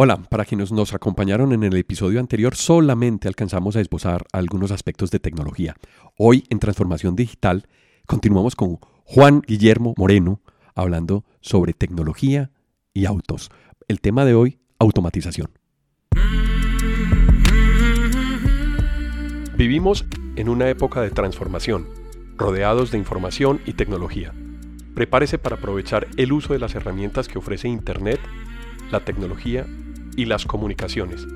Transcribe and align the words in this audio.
Hola, 0.00 0.16
para 0.30 0.44
quienes 0.44 0.70
nos 0.70 0.94
acompañaron 0.94 1.52
en 1.52 1.64
el 1.64 1.76
episodio 1.76 2.20
anterior, 2.20 2.54
solamente 2.54 3.26
alcanzamos 3.26 3.74
a 3.74 3.80
esbozar 3.80 4.26
algunos 4.32 4.70
aspectos 4.70 5.10
de 5.10 5.18
tecnología. 5.18 5.74
Hoy, 6.16 6.44
en 6.50 6.60
Transformación 6.60 7.16
Digital, 7.16 7.66
continuamos 8.06 8.54
con 8.54 8.78
Juan 9.02 9.42
Guillermo 9.44 9.94
Moreno 9.96 10.40
hablando 10.76 11.24
sobre 11.40 11.72
tecnología 11.72 12.52
y 12.94 13.06
autos. 13.06 13.50
El 13.88 14.00
tema 14.00 14.24
de 14.24 14.34
hoy, 14.34 14.60
automatización. 14.78 15.50
Vivimos 19.56 20.04
en 20.36 20.48
una 20.48 20.68
época 20.68 21.00
de 21.00 21.10
transformación, 21.10 21.88
rodeados 22.36 22.92
de 22.92 22.98
información 22.98 23.60
y 23.66 23.72
tecnología. 23.72 24.32
Prepárese 24.94 25.38
para 25.38 25.56
aprovechar 25.56 26.06
el 26.16 26.32
uso 26.32 26.52
de 26.52 26.60
las 26.60 26.76
herramientas 26.76 27.26
que 27.26 27.38
ofrece 27.38 27.66
Internet, 27.66 28.20
la 28.92 29.00
tecnología 29.00 29.66
y 30.18 30.24
las 30.24 30.44
comunicaciones. 30.44 31.28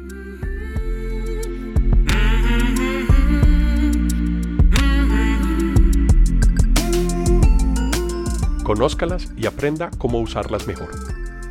Conózcalas 8.64 9.32
y 9.36 9.46
aprenda 9.46 9.88
cómo 9.98 10.18
usarlas 10.18 10.66
mejor. 10.66 10.90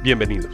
Bienvenidos. 0.04 0.54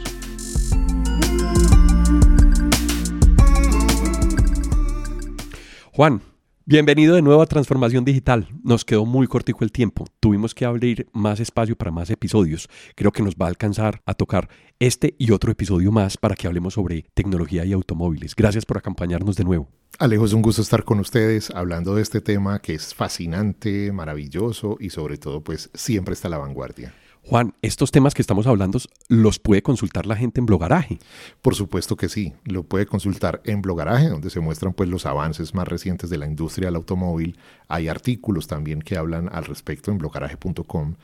Juan, 5.90 6.22
Bienvenido 6.70 7.14
de 7.14 7.22
nuevo 7.22 7.40
a 7.40 7.46
Transformación 7.46 8.04
Digital. 8.04 8.46
Nos 8.62 8.84
quedó 8.84 9.06
muy 9.06 9.26
cortico 9.26 9.64
el 9.64 9.72
tiempo. 9.72 10.04
Tuvimos 10.20 10.54
que 10.54 10.66
abrir 10.66 11.08
más 11.14 11.40
espacio 11.40 11.76
para 11.76 11.90
más 11.90 12.10
episodios. 12.10 12.68
Creo 12.94 13.10
que 13.10 13.22
nos 13.22 13.36
va 13.36 13.46
a 13.46 13.48
alcanzar 13.48 14.02
a 14.04 14.12
tocar 14.12 14.50
este 14.78 15.14
y 15.16 15.30
otro 15.30 15.50
episodio 15.50 15.90
más 15.90 16.18
para 16.18 16.34
que 16.34 16.46
hablemos 16.46 16.74
sobre 16.74 17.06
tecnología 17.14 17.64
y 17.64 17.72
automóviles. 17.72 18.36
Gracias 18.36 18.66
por 18.66 18.76
acompañarnos 18.76 19.36
de 19.36 19.44
nuevo. 19.44 19.70
Alejo, 19.98 20.26
es 20.26 20.34
un 20.34 20.42
gusto 20.42 20.60
estar 20.60 20.84
con 20.84 21.00
ustedes 21.00 21.50
hablando 21.54 21.94
de 21.94 22.02
este 22.02 22.20
tema 22.20 22.58
que 22.58 22.74
es 22.74 22.94
fascinante, 22.94 23.90
maravilloso 23.90 24.76
y 24.78 24.90
sobre 24.90 25.16
todo 25.16 25.42
pues 25.42 25.70
siempre 25.72 26.12
está 26.12 26.28
a 26.28 26.32
la 26.32 26.36
vanguardia. 26.36 26.92
Juan, 27.28 27.52
estos 27.60 27.90
temas 27.90 28.14
que 28.14 28.22
estamos 28.22 28.46
hablando 28.46 28.78
los 29.08 29.38
puede 29.38 29.60
consultar 29.60 30.06
la 30.06 30.16
gente 30.16 30.40
en 30.40 30.46
Blogaraje. 30.46 30.98
Por 31.42 31.54
supuesto 31.54 31.94
que 31.94 32.08
sí, 32.08 32.32
lo 32.44 32.62
puede 32.62 32.86
consultar 32.86 33.42
en 33.44 33.60
Blogaraje, 33.60 34.08
donde 34.08 34.30
se 34.30 34.40
muestran 34.40 34.72
pues 34.72 34.88
los 34.88 35.04
avances 35.04 35.54
más 35.54 35.68
recientes 35.68 36.08
de 36.08 36.16
la 36.16 36.24
industria 36.24 36.68
del 36.68 36.76
automóvil. 36.76 37.36
Hay 37.68 37.88
artículos 37.88 38.46
también 38.46 38.80
que 38.80 38.96
hablan 38.96 39.28
al 39.30 39.44
respecto 39.44 39.90
en 39.90 39.98
blogaraje.com 39.98 40.94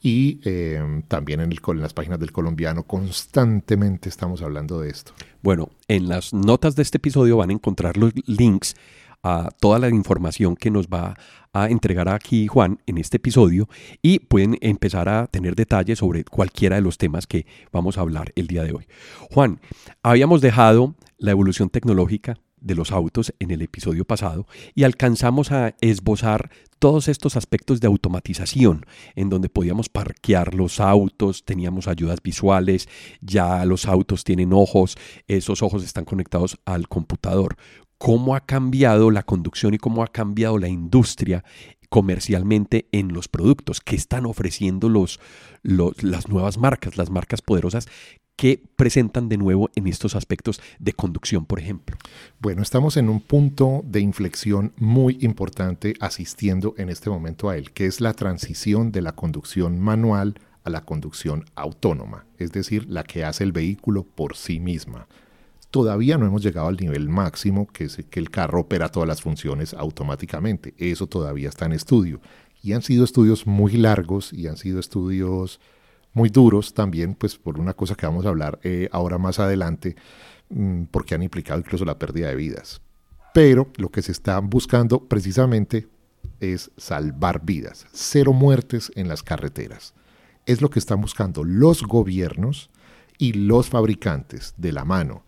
y 0.00 0.40
eh, 0.44 1.02
también 1.08 1.40
en, 1.40 1.52
el, 1.52 1.60
en 1.66 1.80
las 1.82 1.92
páginas 1.92 2.18
del 2.18 2.32
colombiano 2.32 2.84
constantemente 2.84 4.08
estamos 4.08 4.40
hablando 4.40 4.80
de 4.80 4.88
esto. 4.88 5.12
Bueno, 5.42 5.68
en 5.88 6.08
las 6.08 6.32
notas 6.32 6.76
de 6.76 6.82
este 6.82 6.96
episodio 6.96 7.36
van 7.36 7.50
a 7.50 7.52
encontrar 7.52 7.98
los 7.98 8.14
links 8.26 8.74
a 9.24 9.48
toda 9.58 9.78
la 9.78 9.88
información 9.88 10.54
que 10.54 10.70
nos 10.70 10.86
va 10.86 11.16
a 11.52 11.68
entregar 11.68 12.08
aquí 12.08 12.46
Juan 12.46 12.78
en 12.86 12.98
este 12.98 13.16
episodio 13.16 13.68
y 14.02 14.18
pueden 14.18 14.58
empezar 14.60 15.08
a 15.08 15.26
tener 15.26 15.56
detalles 15.56 15.98
sobre 15.98 16.24
cualquiera 16.24 16.76
de 16.76 16.82
los 16.82 16.98
temas 16.98 17.26
que 17.26 17.46
vamos 17.72 17.96
a 17.96 18.02
hablar 18.02 18.32
el 18.36 18.46
día 18.46 18.62
de 18.62 18.72
hoy. 18.72 18.86
Juan, 19.32 19.60
habíamos 20.02 20.40
dejado 20.40 20.94
la 21.18 21.30
evolución 21.30 21.70
tecnológica 21.70 22.38
de 22.60 22.74
los 22.74 22.92
autos 22.92 23.32
en 23.38 23.50
el 23.50 23.62
episodio 23.62 24.04
pasado 24.04 24.46
y 24.74 24.84
alcanzamos 24.84 25.52
a 25.52 25.74
esbozar 25.80 26.50
todos 26.78 27.08
estos 27.08 27.36
aspectos 27.36 27.80
de 27.80 27.86
automatización, 27.86 28.84
en 29.14 29.30
donde 29.30 29.48
podíamos 29.48 29.88
parquear 29.88 30.54
los 30.54 30.80
autos, 30.80 31.44
teníamos 31.44 31.88
ayudas 31.88 32.22
visuales, 32.22 32.88
ya 33.20 33.64
los 33.64 33.86
autos 33.86 34.24
tienen 34.24 34.52
ojos, 34.52 34.96
esos 35.28 35.62
ojos 35.62 35.84
están 35.84 36.04
conectados 36.04 36.58
al 36.64 36.88
computador 36.88 37.56
cómo 38.04 38.36
ha 38.36 38.40
cambiado 38.40 39.10
la 39.10 39.22
conducción 39.22 39.72
y 39.72 39.78
cómo 39.78 40.02
ha 40.02 40.08
cambiado 40.08 40.58
la 40.58 40.68
industria 40.68 41.42
comercialmente 41.88 42.86
en 42.92 43.14
los 43.14 43.28
productos 43.28 43.80
que 43.80 43.96
están 43.96 44.26
ofreciendo 44.26 44.90
los, 44.90 45.20
las 45.62 46.28
nuevas 46.28 46.58
marcas, 46.58 46.98
las 46.98 47.08
marcas 47.08 47.40
poderosas 47.40 47.88
que 48.36 48.62
presentan 48.76 49.30
de 49.30 49.38
nuevo 49.38 49.70
en 49.74 49.86
estos 49.86 50.16
aspectos 50.16 50.60
de 50.78 50.92
conducción, 50.92 51.46
por 51.46 51.58
ejemplo? 51.58 51.96
Bueno, 52.40 52.60
estamos 52.60 52.98
en 52.98 53.08
un 53.08 53.22
punto 53.22 53.80
de 53.86 54.00
inflexión 54.00 54.74
muy 54.76 55.16
importante 55.22 55.94
asistiendo 55.98 56.74
en 56.76 56.90
este 56.90 57.08
momento 57.08 57.48
a 57.48 57.56
él, 57.56 57.70
que 57.70 57.86
es 57.86 58.02
la 58.02 58.12
transición 58.12 58.92
de 58.92 59.00
la 59.00 59.12
conducción 59.12 59.80
manual 59.80 60.34
a 60.62 60.68
la 60.68 60.82
conducción 60.84 61.46
autónoma, 61.54 62.26
es 62.36 62.52
decir, 62.52 62.84
la 62.86 63.02
que 63.02 63.24
hace 63.24 63.44
el 63.44 63.52
vehículo 63.52 64.02
por 64.02 64.36
sí 64.36 64.60
misma. 64.60 65.08
Todavía 65.74 66.16
no 66.18 66.26
hemos 66.26 66.40
llegado 66.44 66.68
al 66.68 66.76
nivel 66.76 67.08
máximo, 67.08 67.66
que 67.66 67.86
es 67.86 67.96
que 68.08 68.20
el 68.20 68.30
carro 68.30 68.60
opera 68.60 68.90
todas 68.90 69.08
las 69.08 69.20
funciones 69.20 69.74
automáticamente. 69.74 70.72
Eso 70.78 71.08
todavía 71.08 71.48
está 71.48 71.66
en 71.66 71.72
estudio. 71.72 72.20
Y 72.62 72.74
han 72.74 72.82
sido 72.82 73.02
estudios 73.02 73.44
muy 73.44 73.72
largos 73.72 74.32
y 74.32 74.46
han 74.46 74.56
sido 74.56 74.78
estudios 74.78 75.58
muy 76.12 76.28
duros 76.28 76.74
también, 76.74 77.16
pues 77.16 77.36
por 77.38 77.58
una 77.58 77.74
cosa 77.74 77.96
que 77.96 78.06
vamos 78.06 78.24
a 78.24 78.28
hablar 78.28 78.60
eh, 78.62 78.88
ahora 78.92 79.18
más 79.18 79.40
adelante, 79.40 79.96
mm, 80.48 80.84
porque 80.92 81.16
han 81.16 81.24
implicado 81.24 81.58
incluso 81.58 81.84
la 81.84 81.98
pérdida 81.98 82.28
de 82.28 82.36
vidas. 82.36 82.80
Pero 83.34 83.72
lo 83.74 83.88
que 83.88 84.02
se 84.02 84.12
está 84.12 84.38
buscando 84.38 85.08
precisamente 85.08 85.88
es 86.38 86.70
salvar 86.76 87.44
vidas, 87.44 87.88
cero 87.92 88.32
muertes 88.32 88.92
en 88.94 89.08
las 89.08 89.24
carreteras. 89.24 89.92
Es 90.46 90.62
lo 90.62 90.70
que 90.70 90.78
están 90.78 91.00
buscando 91.00 91.42
los 91.42 91.82
gobiernos 91.82 92.70
y 93.18 93.32
los 93.32 93.70
fabricantes 93.70 94.54
de 94.56 94.70
la 94.70 94.84
mano 94.84 95.24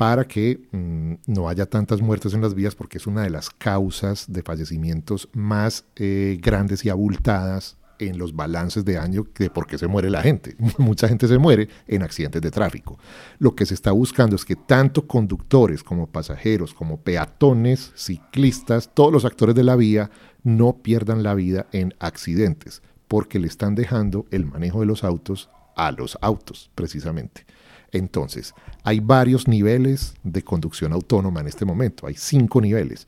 para 0.00 0.24
que 0.24 0.58
mm, 0.72 1.12
no 1.26 1.50
haya 1.50 1.66
tantas 1.66 2.00
muertes 2.00 2.32
en 2.32 2.40
las 2.40 2.54
vías, 2.54 2.74
porque 2.74 2.96
es 2.96 3.06
una 3.06 3.22
de 3.22 3.28
las 3.28 3.50
causas 3.50 4.32
de 4.32 4.42
fallecimientos 4.42 5.28
más 5.34 5.84
eh, 5.94 6.38
grandes 6.40 6.86
y 6.86 6.88
abultadas 6.88 7.76
en 7.98 8.16
los 8.16 8.34
balances 8.34 8.86
de 8.86 8.96
año 8.96 9.26
de 9.38 9.50
por 9.50 9.66
qué 9.66 9.76
se 9.76 9.88
muere 9.88 10.08
la 10.08 10.22
gente. 10.22 10.56
Mucha 10.78 11.06
gente 11.06 11.28
se 11.28 11.36
muere 11.36 11.68
en 11.86 12.02
accidentes 12.02 12.40
de 12.40 12.50
tráfico. 12.50 12.98
Lo 13.38 13.54
que 13.54 13.66
se 13.66 13.74
está 13.74 13.92
buscando 13.92 14.36
es 14.36 14.46
que 14.46 14.56
tanto 14.56 15.06
conductores 15.06 15.82
como 15.82 16.06
pasajeros, 16.06 16.72
como 16.72 17.02
peatones, 17.02 17.92
ciclistas, 17.94 18.94
todos 18.94 19.12
los 19.12 19.26
actores 19.26 19.54
de 19.54 19.64
la 19.64 19.76
vía 19.76 20.10
no 20.42 20.78
pierdan 20.78 21.22
la 21.22 21.34
vida 21.34 21.66
en 21.72 21.92
accidentes, 21.98 22.82
porque 23.06 23.38
le 23.38 23.48
están 23.48 23.74
dejando 23.74 24.24
el 24.30 24.46
manejo 24.46 24.80
de 24.80 24.86
los 24.86 25.04
autos 25.04 25.50
a 25.76 25.92
los 25.92 26.16
autos, 26.22 26.70
precisamente. 26.74 27.44
Entonces, 27.92 28.54
hay 28.82 29.00
varios 29.00 29.48
niveles 29.48 30.14
de 30.22 30.42
conducción 30.42 30.92
autónoma 30.92 31.40
en 31.40 31.48
este 31.48 31.64
momento, 31.64 32.06
hay 32.06 32.14
cinco 32.14 32.60
niveles. 32.60 33.06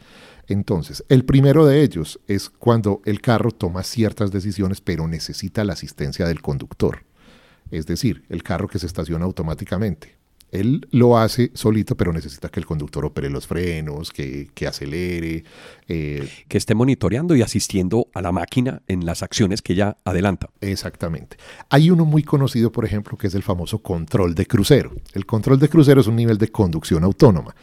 Entonces, 0.48 1.04
el 1.08 1.24
primero 1.24 1.66
de 1.66 1.82
ellos 1.82 2.20
es 2.26 2.50
cuando 2.50 3.00
el 3.04 3.20
carro 3.20 3.52
toma 3.52 3.82
ciertas 3.82 4.30
decisiones 4.32 4.80
pero 4.80 5.06
necesita 5.06 5.64
la 5.64 5.74
asistencia 5.74 6.26
del 6.26 6.42
conductor. 6.42 7.04
Es 7.70 7.86
decir, 7.86 8.24
el 8.28 8.42
carro 8.42 8.68
que 8.68 8.78
se 8.78 8.86
estaciona 8.86 9.24
automáticamente. 9.24 10.21
Él 10.52 10.86
lo 10.90 11.16
hace 11.16 11.50
solito, 11.54 11.96
pero 11.96 12.12
necesita 12.12 12.50
que 12.50 12.60
el 12.60 12.66
conductor 12.66 13.06
opere 13.06 13.30
los 13.30 13.46
frenos, 13.46 14.12
que, 14.12 14.50
acelere. 14.68 15.44
Eh, 15.88 16.28
que 16.46 16.58
esté 16.58 16.74
monitoreando 16.74 17.34
y 17.34 17.40
asistiendo 17.40 18.08
a 18.12 18.20
la 18.20 18.32
máquina 18.32 18.82
en 18.86 19.06
las 19.06 19.22
acciones 19.22 19.62
que 19.62 19.72
ella 19.72 19.96
adelanta. 20.04 20.50
Exactamente. 20.60 21.38
Hay 21.70 21.90
uno 21.90 22.04
muy 22.04 22.22
conocido, 22.22 22.70
por 22.70 22.84
ejemplo, 22.84 23.16
que 23.16 23.28
es 23.28 23.34
el 23.34 23.42
famoso 23.42 23.78
control 23.78 24.34
de 24.34 24.44
crucero. 24.44 24.92
El 25.14 25.24
control 25.24 25.58
de 25.58 25.70
crucero 25.70 26.02
es 26.02 26.06
un 26.06 26.16
nivel 26.16 26.36
de 26.36 26.48
conducción 26.48 27.02
autónoma. 27.02 27.54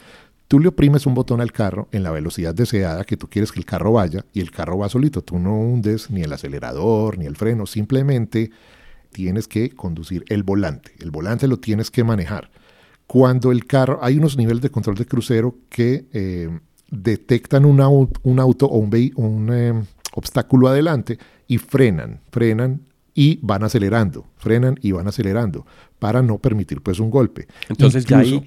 Tú 0.47 0.59
le 0.59 0.69
oprimes 0.69 1.05
un 1.05 1.13
botón 1.13 1.41
al 1.41 1.51
carro 1.51 1.89
en 1.91 2.01
la 2.01 2.09
velocidad 2.09 2.55
deseada 2.55 3.03
que 3.03 3.17
tú 3.17 3.29
quieres 3.29 3.51
que 3.51 3.59
el 3.59 3.65
carro 3.65 3.91
vaya 3.91 4.25
y 4.33 4.41
el 4.41 4.49
carro 4.49 4.79
va 4.79 4.89
solito. 4.89 5.21
Tú 5.21 5.37
no 5.37 5.55
hundes 5.59 6.09
ni 6.09 6.23
el 6.23 6.33
acelerador 6.33 7.19
ni 7.19 7.27
el 7.27 7.35
freno, 7.35 7.67
simplemente 7.67 8.49
tienes 9.11 9.47
que 9.47 9.69
conducir 9.69 10.25
el 10.27 10.41
volante. 10.41 10.93
El 10.97 11.11
volante 11.11 11.47
lo 11.47 11.57
tienes 11.57 11.91
que 11.91 12.03
manejar 12.03 12.49
cuando 13.09 13.51
el 13.51 13.65
carro, 13.65 13.97
hay 14.03 14.19
unos 14.19 14.37
niveles 14.37 14.61
de 14.61 14.69
control 14.69 14.95
de 14.95 15.07
crucero 15.07 15.55
que 15.67 16.05
eh, 16.13 16.47
detectan 16.91 17.65
un, 17.65 17.81
auto 17.81 18.67
o 18.67 18.77
un, 18.77 19.49
eh, 19.51 19.73
obstáculo 20.13 20.67
adelante 20.67 21.17
y 21.47 21.57
frenan, 21.57 22.21
frenan 22.29 22.81
y 23.15 23.39
van 23.41 23.63
acelerando, 23.63 24.27
frenan 24.37 24.77
y 24.83 24.91
van 24.91 25.07
acelerando 25.07 25.65
para 25.97 26.21
no 26.21 26.37
permitir 26.37 26.81
pues 26.81 26.99
un 26.99 27.09
golpe. 27.09 27.47
Entonces 27.67 28.05
ya 28.05 28.19
ahí, 28.19 28.45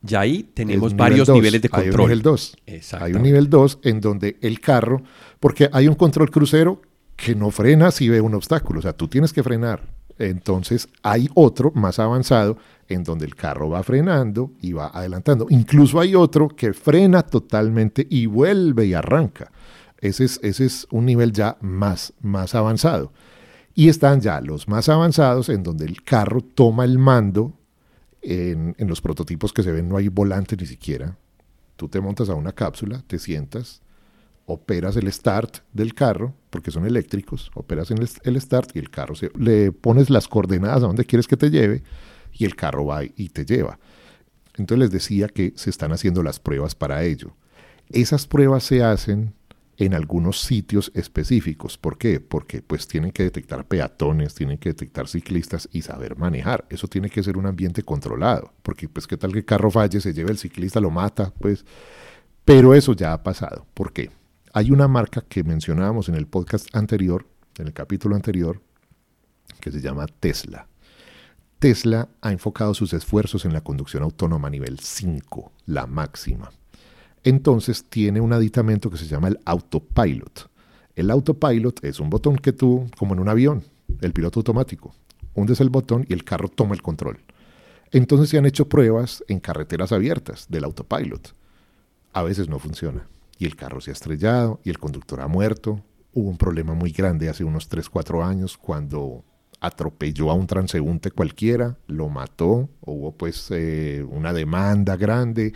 ya 0.00 0.20
ahí 0.20 0.44
tenemos 0.54 0.94
varios 0.94 1.28
niveles 1.28 1.60
de 1.60 1.68
control. 1.68 1.90
Hay 1.90 1.94
un 1.96 2.00
nivel 2.02 2.22
2. 2.22 2.56
Hay 3.00 3.14
un 3.14 3.22
nivel 3.24 3.50
2 3.50 3.80
en 3.82 4.00
donde 4.00 4.36
el 4.42 4.60
carro, 4.60 5.02
porque 5.40 5.68
hay 5.72 5.88
un 5.88 5.96
control 5.96 6.30
crucero 6.30 6.80
que 7.16 7.34
no 7.34 7.50
frena 7.50 7.90
si 7.90 8.08
ve 8.08 8.20
un 8.20 8.34
obstáculo, 8.34 8.78
o 8.78 8.82
sea, 8.82 8.92
tú 8.92 9.08
tienes 9.08 9.32
que 9.32 9.42
frenar. 9.42 9.82
Entonces 10.18 10.88
hay 11.02 11.28
otro 11.34 11.72
más 11.74 11.98
avanzado 11.98 12.56
en 12.88 13.02
donde 13.02 13.24
el 13.24 13.34
carro 13.34 13.70
va 13.70 13.82
frenando 13.82 14.52
y 14.60 14.72
va 14.72 14.88
adelantando. 14.88 15.46
Incluso 15.50 16.00
hay 16.00 16.14
otro 16.14 16.48
que 16.48 16.72
frena 16.72 17.22
totalmente 17.22 18.06
y 18.08 18.26
vuelve 18.26 18.86
y 18.86 18.94
arranca. 18.94 19.50
Ese 19.98 20.24
es, 20.24 20.38
ese 20.42 20.66
es 20.66 20.86
un 20.90 21.06
nivel 21.06 21.32
ya 21.32 21.56
más, 21.60 22.12
más 22.20 22.54
avanzado. 22.54 23.12
Y 23.74 23.88
están 23.88 24.20
ya 24.20 24.40
los 24.40 24.68
más 24.68 24.88
avanzados 24.88 25.48
en 25.48 25.62
donde 25.62 25.86
el 25.86 26.02
carro 26.02 26.42
toma 26.42 26.84
el 26.84 26.98
mando 26.98 27.54
En, 28.22 28.74
en 28.78 28.88
los 28.88 29.00
prototipos 29.00 29.52
que 29.52 29.62
se 29.62 29.70
ven 29.70 29.88
no 29.88 29.96
hay 29.96 30.08
volante 30.08 30.56
ni 30.56 30.66
siquiera. 30.66 31.18
Tú 31.76 31.88
te 31.88 32.00
montas 32.00 32.28
a 32.30 32.34
una 32.34 32.52
cápsula, 32.52 33.02
te 33.06 33.18
sientas, 33.18 33.82
operas 34.46 34.96
el 34.96 35.12
start 35.12 35.58
del 35.72 35.92
carro, 35.92 36.34
porque 36.54 36.70
son 36.70 36.86
eléctricos, 36.86 37.50
operas 37.54 37.90
en 37.90 37.98
el, 37.98 38.40
start 38.40 38.76
y 38.76 38.78
el 38.78 38.88
carro 38.88 39.14
le 39.36 39.72
pones 39.72 40.08
las 40.08 40.28
coordenadas 40.28 40.84
a 40.84 40.86
donde 40.86 41.04
quieres 41.04 41.26
que 41.26 41.36
te 41.36 41.50
lleve 41.50 41.82
y 42.32 42.44
el 42.44 42.54
carro 42.54 42.86
va 42.86 43.02
y 43.02 43.30
te 43.30 43.44
lleva. 43.44 43.80
Entonces 44.56 44.78
les 44.78 44.90
decía 44.92 45.26
que 45.26 45.52
se 45.56 45.68
están 45.68 45.90
haciendo 45.90 46.22
las 46.22 46.38
pruebas 46.38 46.76
para 46.76 47.02
ello. 47.02 47.34
Esas 47.90 48.28
pruebas 48.28 48.62
se 48.62 48.84
hacen 48.84 49.34
en 49.78 49.94
algunos 49.94 50.42
sitios 50.42 50.92
específicos. 50.94 51.76
¿Por 51.76 51.98
qué? 51.98 52.20
Porque 52.20 52.62
pues 52.62 52.86
tienen 52.86 53.10
que 53.10 53.24
detectar 53.24 53.66
peatones, 53.66 54.36
tienen 54.36 54.58
que 54.58 54.68
detectar 54.68 55.08
ciclistas 55.08 55.68
y 55.72 55.82
saber 55.82 56.16
manejar. 56.16 56.66
Eso 56.70 56.86
tiene 56.86 57.10
que 57.10 57.24
ser 57.24 57.36
un 57.36 57.46
ambiente 57.46 57.82
controlado, 57.82 58.52
porque 58.62 58.88
pues 58.88 59.08
qué 59.08 59.16
tal 59.16 59.32
que 59.32 59.38
el 59.38 59.44
carro 59.44 59.72
falle, 59.72 60.00
se 60.00 60.14
lleve 60.14 60.30
el 60.30 60.38
ciclista, 60.38 60.78
lo 60.78 60.92
mata, 60.92 61.32
pues... 61.40 61.64
Pero 62.44 62.74
eso 62.74 62.92
ya 62.92 63.12
ha 63.12 63.22
pasado. 63.24 63.66
¿Por 63.74 63.92
qué? 63.92 64.10
Hay 64.56 64.70
una 64.70 64.86
marca 64.86 65.20
que 65.20 65.42
mencionábamos 65.42 66.08
en 66.08 66.14
el 66.14 66.28
podcast 66.28 66.68
anterior, 66.76 67.26
en 67.58 67.66
el 67.66 67.72
capítulo 67.72 68.14
anterior, 68.14 68.62
que 69.58 69.72
se 69.72 69.80
llama 69.80 70.06
Tesla. 70.06 70.68
Tesla 71.58 72.08
ha 72.20 72.30
enfocado 72.30 72.72
sus 72.72 72.92
esfuerzos 72.92 73.44
en 73.44 73.52
la 73.52 73.62
conducción 73.62 74.04
autónoma 74.04 74.48
nivel 74.48 74.78
5, 74.78 75.50
la 75.66 75.88
máxima. 75.88 76.52
Entonces 77.24 77.86
tiene 77.86 78.20
un 78.20 78.32
aditamento 78.32 78.90
que 78.90 78.96
se 78.96 79.08
llama 79.08 79.26
el 79.26 79.40
autopilot. 79.44 80.48
El 80.94 81.10
autopilot 81.10 81.84
es 81.84 81.98
un 81.98 82.08
botón 82.08 82.36
que 82.36 82.52
tú, 82.52 82.88
como 82.96 83.14
en 83.14 83.18
un 83.18 83.30
avión, 83.30 83.64
el 84.02 84.12
piloto 84.12 84.38
automático, 84.38 84.94
hundes 85.34 85.60
el 85.60 85.68
botón 85.68 86.06
y 86.08 86.12
el 86.12 86.22
carro 86.22 86.48
toma 86.48 86.76
el 86.76 86.82
control. 86.82 87.18
Entonces 87.90 88.28
se 88.28 88.38
han 88.38 88.46
hecho 88.46 88.68
pruebas 88.68 89.24
en 89.26 89.40
carreteras 89.40 89.90
abiertas 89.90 90.46
del 90.48 90.62
autopilot. 90.62 91.34
A 92.12 92.22
veces 92.22 92.48
no 92.48 92.60
funciona 92.60 93.08
y 93.38 93.46
el 93.46 93.56
carro 93.56 93.80
se 93.80 93.90
ha 93.90 93.92
estrellado 93.92 94.60
y 94.64 94.70
el 94.70 94.78
conductor 94.78 95.20
ha 95.20 95.28
muerto. 95.28 95.84
Hubo 96.12 96.30
un 96.30 96.38
problema 96.38 96.74
muy 96.74 96.90
grande 96.90 97.28
hace 97.28 97.44
unos 97.44 97.68
3, 97.68 97.88
4 97.88 98.24
años 98.24 98.56
cuando 98.56 99.24
atropelló 99.60 100.30
a 100.30 100.34
un 100.34 100.46
transeúnte 100.46 101.10
cualquiera, 101.10 101.78
lo 101.86 102.08
mató, 102.08 102.68
hubo 102.82 103.12
pues 103.12 103.48
eh, 103.50 104.04
una 104.08 104.32
demanda 104.32 104.96
grande. 104.96 105.54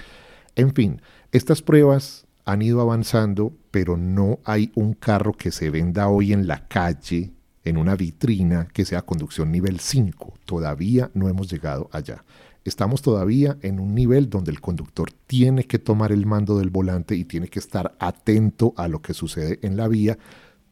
En 0.56 0.74
fin, 0.74 1.02
estas 1.30 1.62
pruebas 1.62 2.26
han 2.44 2.62
ido 2.62 2.80
avanzando, 2.80 3.52
pero 3.70 3.96
no 3.96 4.38
hay 4.44 4.72
un 4.74 4.94
carro 4.94 5.34
que 5.34 5.52
se 5.52 5.68
venda 5.68 6.08
hoy 6.08 6.32
en 6.32 6.46
la 6.46 6.66
calle, 6.66 7.32
en 7.64 7.76
una 7.76 7.94
vitrina, 7.94 8.66
que 8.72 8.86
sea 8.86 9.02
conducción 9.02 9.52
nivel 9.52 9.80
5. 9.80 10.34
Todavía 10.46 11.10
no 11.12 11.28
hemos 11.28 11.50
llegado 11.50 11.90
allá. 11.92 12.24
Estamos 12.68 13.00
todavía 13.00 13.56
en 13.62 13.80
un 13.80 13.94
nivel 13.94 14.28
donde 14.28 14.50
el 14.50 14.60
conductor 14.60 15.10
tiene 15.26 15.64
que 15.64 15.78
tomar 15.78 16.12
el 16.12 16.26
mando 16.26 16.58
del 16.58 16.68
volante 16.68 17.14
y 17.16 17.24
tiene 17.24 17.48
que 17.48 17.58
estar 17.58 17.96
atento 17.98 18.74
a 18.76 18.88
lo 18.88 19.00
que 19.00 19.14
sucede 19.14 19.58
en 19.62 19.76
la 19.76 19.88
vía 19.88 20.18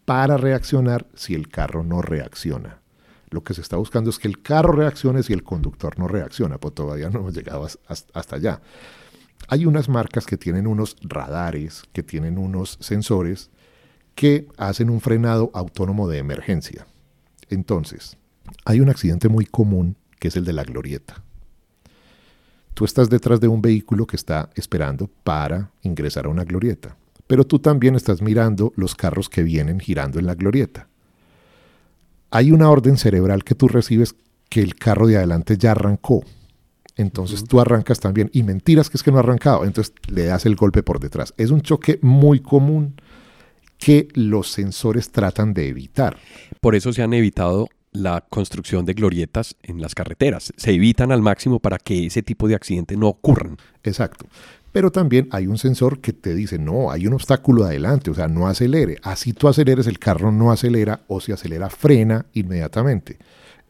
para 0.05 0.37
reaccionar 0.37 1.07
si 1.15 1.35
el 1.35 1.49
carro 1.49 1.83
no 1.85 2.03
reacciona. 2.03 2.81
Lo 3.31 3.43
que 3.43 3.55
se 3.55 3.63
está 3.63 3.77
buscando 3.77 4.11
es 4.11 4.19
que 4.19 4.29
el 4.29 4.43
carro 4.43 4.73
reaccione 4.73 5.23
si 5.23 5.33
el 5.33 5.43
conductor 5.43 5.99
no 5.99 6.07
reacciona, 6.07 6.59
pues 6.59 6.75
todavía 6.75 7.09
no 7.09 7.21
hemos 7.21 7.35
llegado 7.35 7.67
hasta 7.87 8.37
allá. 8.37 8.61
Hay 9.49 9.65
unas 9.65 9.89
marcas 9.89 10.27
que 10.27 10.37
tienen 10.37 10.67
unos 10.67 10.97
radares, 11.01 11.83
que 11.95 12.03
tienen 12.03 12.37
unos 12.37 12.77
sensores 12.81 13.51
que 14.15 14.49
hacen 14.59 14.91
un 14.91 15.01
frenado 15.01 15.51
autónomo 15.55 16.09
de 16.09 16.19
emergencia. 16.19 16.87
Entonces, 17.49 18.19
hay 18.67 18.81
un 18.81 18.91
accidente 18.91 19.29
muy 19.29 19.47
común 19.47 19.97
que 20.21 20.29
es 20.29 20.37
el 20.37 20.45
de 20.45 20.53
la 20.53 20.65
glorieta. 20.65 21.23
Tú 22.77 22.85
estás 22.85 23.09
detrás 23.09 23.41
de 23.41 23.49
un 23.49 23.63
vehículo 23.63 24.07
que 24.07 24.17
está 24.17 24.51
esperando 24.55 25.09
para 25.25 25.71
ingresar 25.81 26.27
a 26.27 26.29
una 26.29 26.45
glorieta, 26.45 26.95
pero 27.27 27.47
tú 27.47 27.59
también 27.59 27.95
estás 27.95 28.21
mirando 28.21 28.75
los 28.77 28.95
carros 28.95 29.31
que 29.31 29.43
vienen 29.43 29.81
girando 29.81 30.19
en 30.19 30.27
la 30.27 30.35
glorieta. 30.35 30.87
Hay 32.31 32.53
una 32.53 32.69
orden 32.69 32.99
cerebral 32.99 33.45
que 33.45 33.55
tú 33.55 33.67
recibes 33.67 34.15
que 34.51 34.61
el 34.61 34.75
carro 34.75 35.07
de 35.07 35.17
adelante 35.17 35.57
ya 35.57 35.71
arrancó. 35.71 36.23
Entonces 36.97 37.45
tú 37.45 37.61
arrancas 37.61 37.99
también 37.99 38.29
y 38.35 38.43
mentiras 38.43 38.91
que 38.91 38.99
es 38.99 39.03
que 39.03 39.11
no 39.11 39.17
ha 39.17 39.21
arrancado, 39.21 39.65
entonces 39.65 39.95
le 40.09 40.27
das 40.27 40.45
el 40.45 40.55
golpe 40.55 40.83
por 40.83 41.01
detrás. 41.01 41.33
Es 41.39 41.51
un 41.51 41.63
choque 41.63 41.99
muy 42.03 42.41
común 42.41 43.01
que 43.79 44.09
los 44.13 44.51
sensores 44.51 45.11
tratan 45.13 45.55
de 45.55 45.69
evitar. 45.69 46.19
Por 46.61 46.75
eso 46.75 46.93
se 46.93 47.03
han 47.03 47.15
evitado 47.15 47.69
la 48.03 48.25
construcción 48.29 48.85
de 48.85 48.95
glorietas 48.95 49.57
en 49.63 49.81
las 49.81 49.95
carreteras. 49.95 50.53
Se 50.57 50.73
evitan 50.73 51.13
al 51.13 51.23
máximo 51.23 51.59
para 51.61 51.79
que 51.79 52.07
ese 52.07 52.23
tipo 52.23 52.49
de 52.49 52.55
accidentes 52.55 52.97
no 52.97 53.09
ocurran. 53.09 53.57
Exacto. 53.83 54.27
Pero 54.73 54.91
también 54.93 55.29
hay 55.31 55.47
un 55.47 55.57
sensor 55.57 56.01
que 56.01 56.13
te 56.13 56.35
dice, 56.35 56.59
no, 56.59 56.91
hay 56.91 57.07
un 57.07 57.15
obstáculo 57.15 57.65
adelante, 57.65 58.11
o 58.11 58.15
sea, 58.15 58.29
no 58.29 58.47
acelere. 58.47 58.99
Así 59.03 59.33
tú 59.33 59.49
aceleres, 59.49 59.87
el 59.87 59.99
carro 59.99 60.31
no 60.31 60.53
acelera 60.53 61.01
o 61.09 61.21
si 61.21 61.33
acelera, 61.33 61.71
frena 61.71 62.27
inmediatamente. 62.35 63.17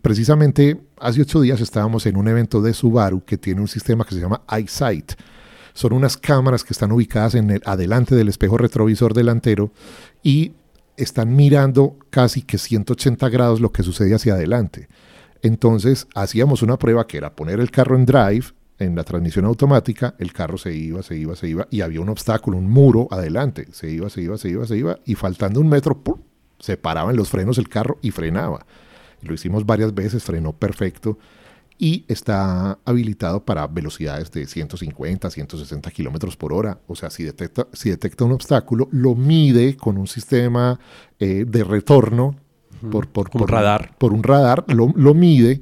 Precisamente 0.02 0.80
hace 0.98 1.22
ocho 1.22 1.40
días 1.40 1.60
estábamos 1.60 2.06
en 2.06 2.16
un 2.16 2.28
evento 2.28 2.60
de 2.60 2.74
Subaru 2.74 3.24
que 3.24 3.38
tiene 3.38 3.60
un 3.60 3.68
sistema 3.68 4.04
que 4.04 4.14
se 4.14 4.20
llama 4.20 4.42
EyeSight. 4.50 5.12
Son 5.74 5.92
unas 5.92 6.16
cámaras 6.16 6.64
que 6.64 6.72
están 6.72 6.90
ubicadas 6.90 7.34
en 7.34 7.50
el, 7.50 7.62
adelante 7.64 8.14
del 8.14 8.28
espejo 8.28 8.56
retrovisor 8.56 9.14
delantero 9.14 9.70
y 10.22 10.54
están 10.96 11.34
mirando 11.34 11.98
casi 12.10 12.42
que 12.42 12.58
180 12.58 13.28
grados 13.28 13.60
lo 13.60 13.72
que 13.72 13.82
sucede 13.82 14.14
hacia 14.14 14.34
adelante. 14.34 14.88
Entonces 15.42 16.08
hacíamos 16.14 16.62
una 16.62 16.78
prueba 16.78 17.06
que 17.06 17.18
era 17.18 17.34
poner 17.34 17.60
el 17.60 17.70
carro 17.70 17.96
en 17.96 18.06
drive, 18.06 18.46
en 18.78 18.94
la 18.94 19.04
transmisión 19.04 19.46
automática, 19.46 20.14
el 20.18 20.32
carro 20.32 20.58
se 20.58 20.74
iba, 20.74 21.02
se 21.02 21.16
iba, 21.16 21.34
se 21.34 21.48
iba, 21.48 21.66
y 21.70 21.80
había 21.80 22.00
un 22.00 22.10
obstáculo, 22.10 22.58
un 22.58 22.68
muro 22.68 23.08
adelante, 23.10 23.66
se 23.72 23.90
iba, 23.90 24.10
se 24.10 24.20
iba, 24.22 24.36
se 24.36 24.50
iba, 24.50 24.66
se 24.66 24.76
iba, 24.76 24.98
y 25.06 25.14
faltando 25.14 25.60
un 25.60 25.68
metro, 25.68 25.98
¡pum! 25.98 26.20
se 26.58 26.76
paraban 26.76 27.16
los 27.16 27.30
frenos 27.30 27.58
el 27.58 27.68
carro 27.68 27.98
y 28.02 28.10
frenaba. 28.10 28.66
Lo 29.22 29.34
hicimos 29.34 29.64
varias 29.64 29.94
veces, 29.94 30.24
frenó 30.24 30.52
perfecto 30.52 31.18
y 31.78 32.04
está 32.08 32.78
habilitado 32.84 33.44
para 33.44 33.66
velocidades 33.66 34.30
de 34.30 34.46
150, 34.46 35.30
160 35.30 35.90
kilómetros 35.90 36.36
por 36.36 36.52
hora. 36.52 36.80
O 36.86 36.96
sea, 36.96 37.10
si 37.10 37.24
detecta, 37.24 37.66
si 37.72 37.90
detecta 37.90 38.24
un 38.24 38.32
obstáculo, 38.32 38.88
lo 38.92 39.14
mide 39.14 39.76
con 39.76 39.98
un 39.98 40.06
sistema 40.06 40.78
eh, 41.18 41.44
de 41.46 41.64
retorno 41.64 42.36
por, 42.90 43.08
por, 43.08 43.30
por, 43.30 43.50
radar. 43.50 43.96
por 43.98 44.12
un 44.12 44.22
radar, 44.22 44.64
lo, 44.68 44.92
lo 44.94 45.14
mide 45.14 45.60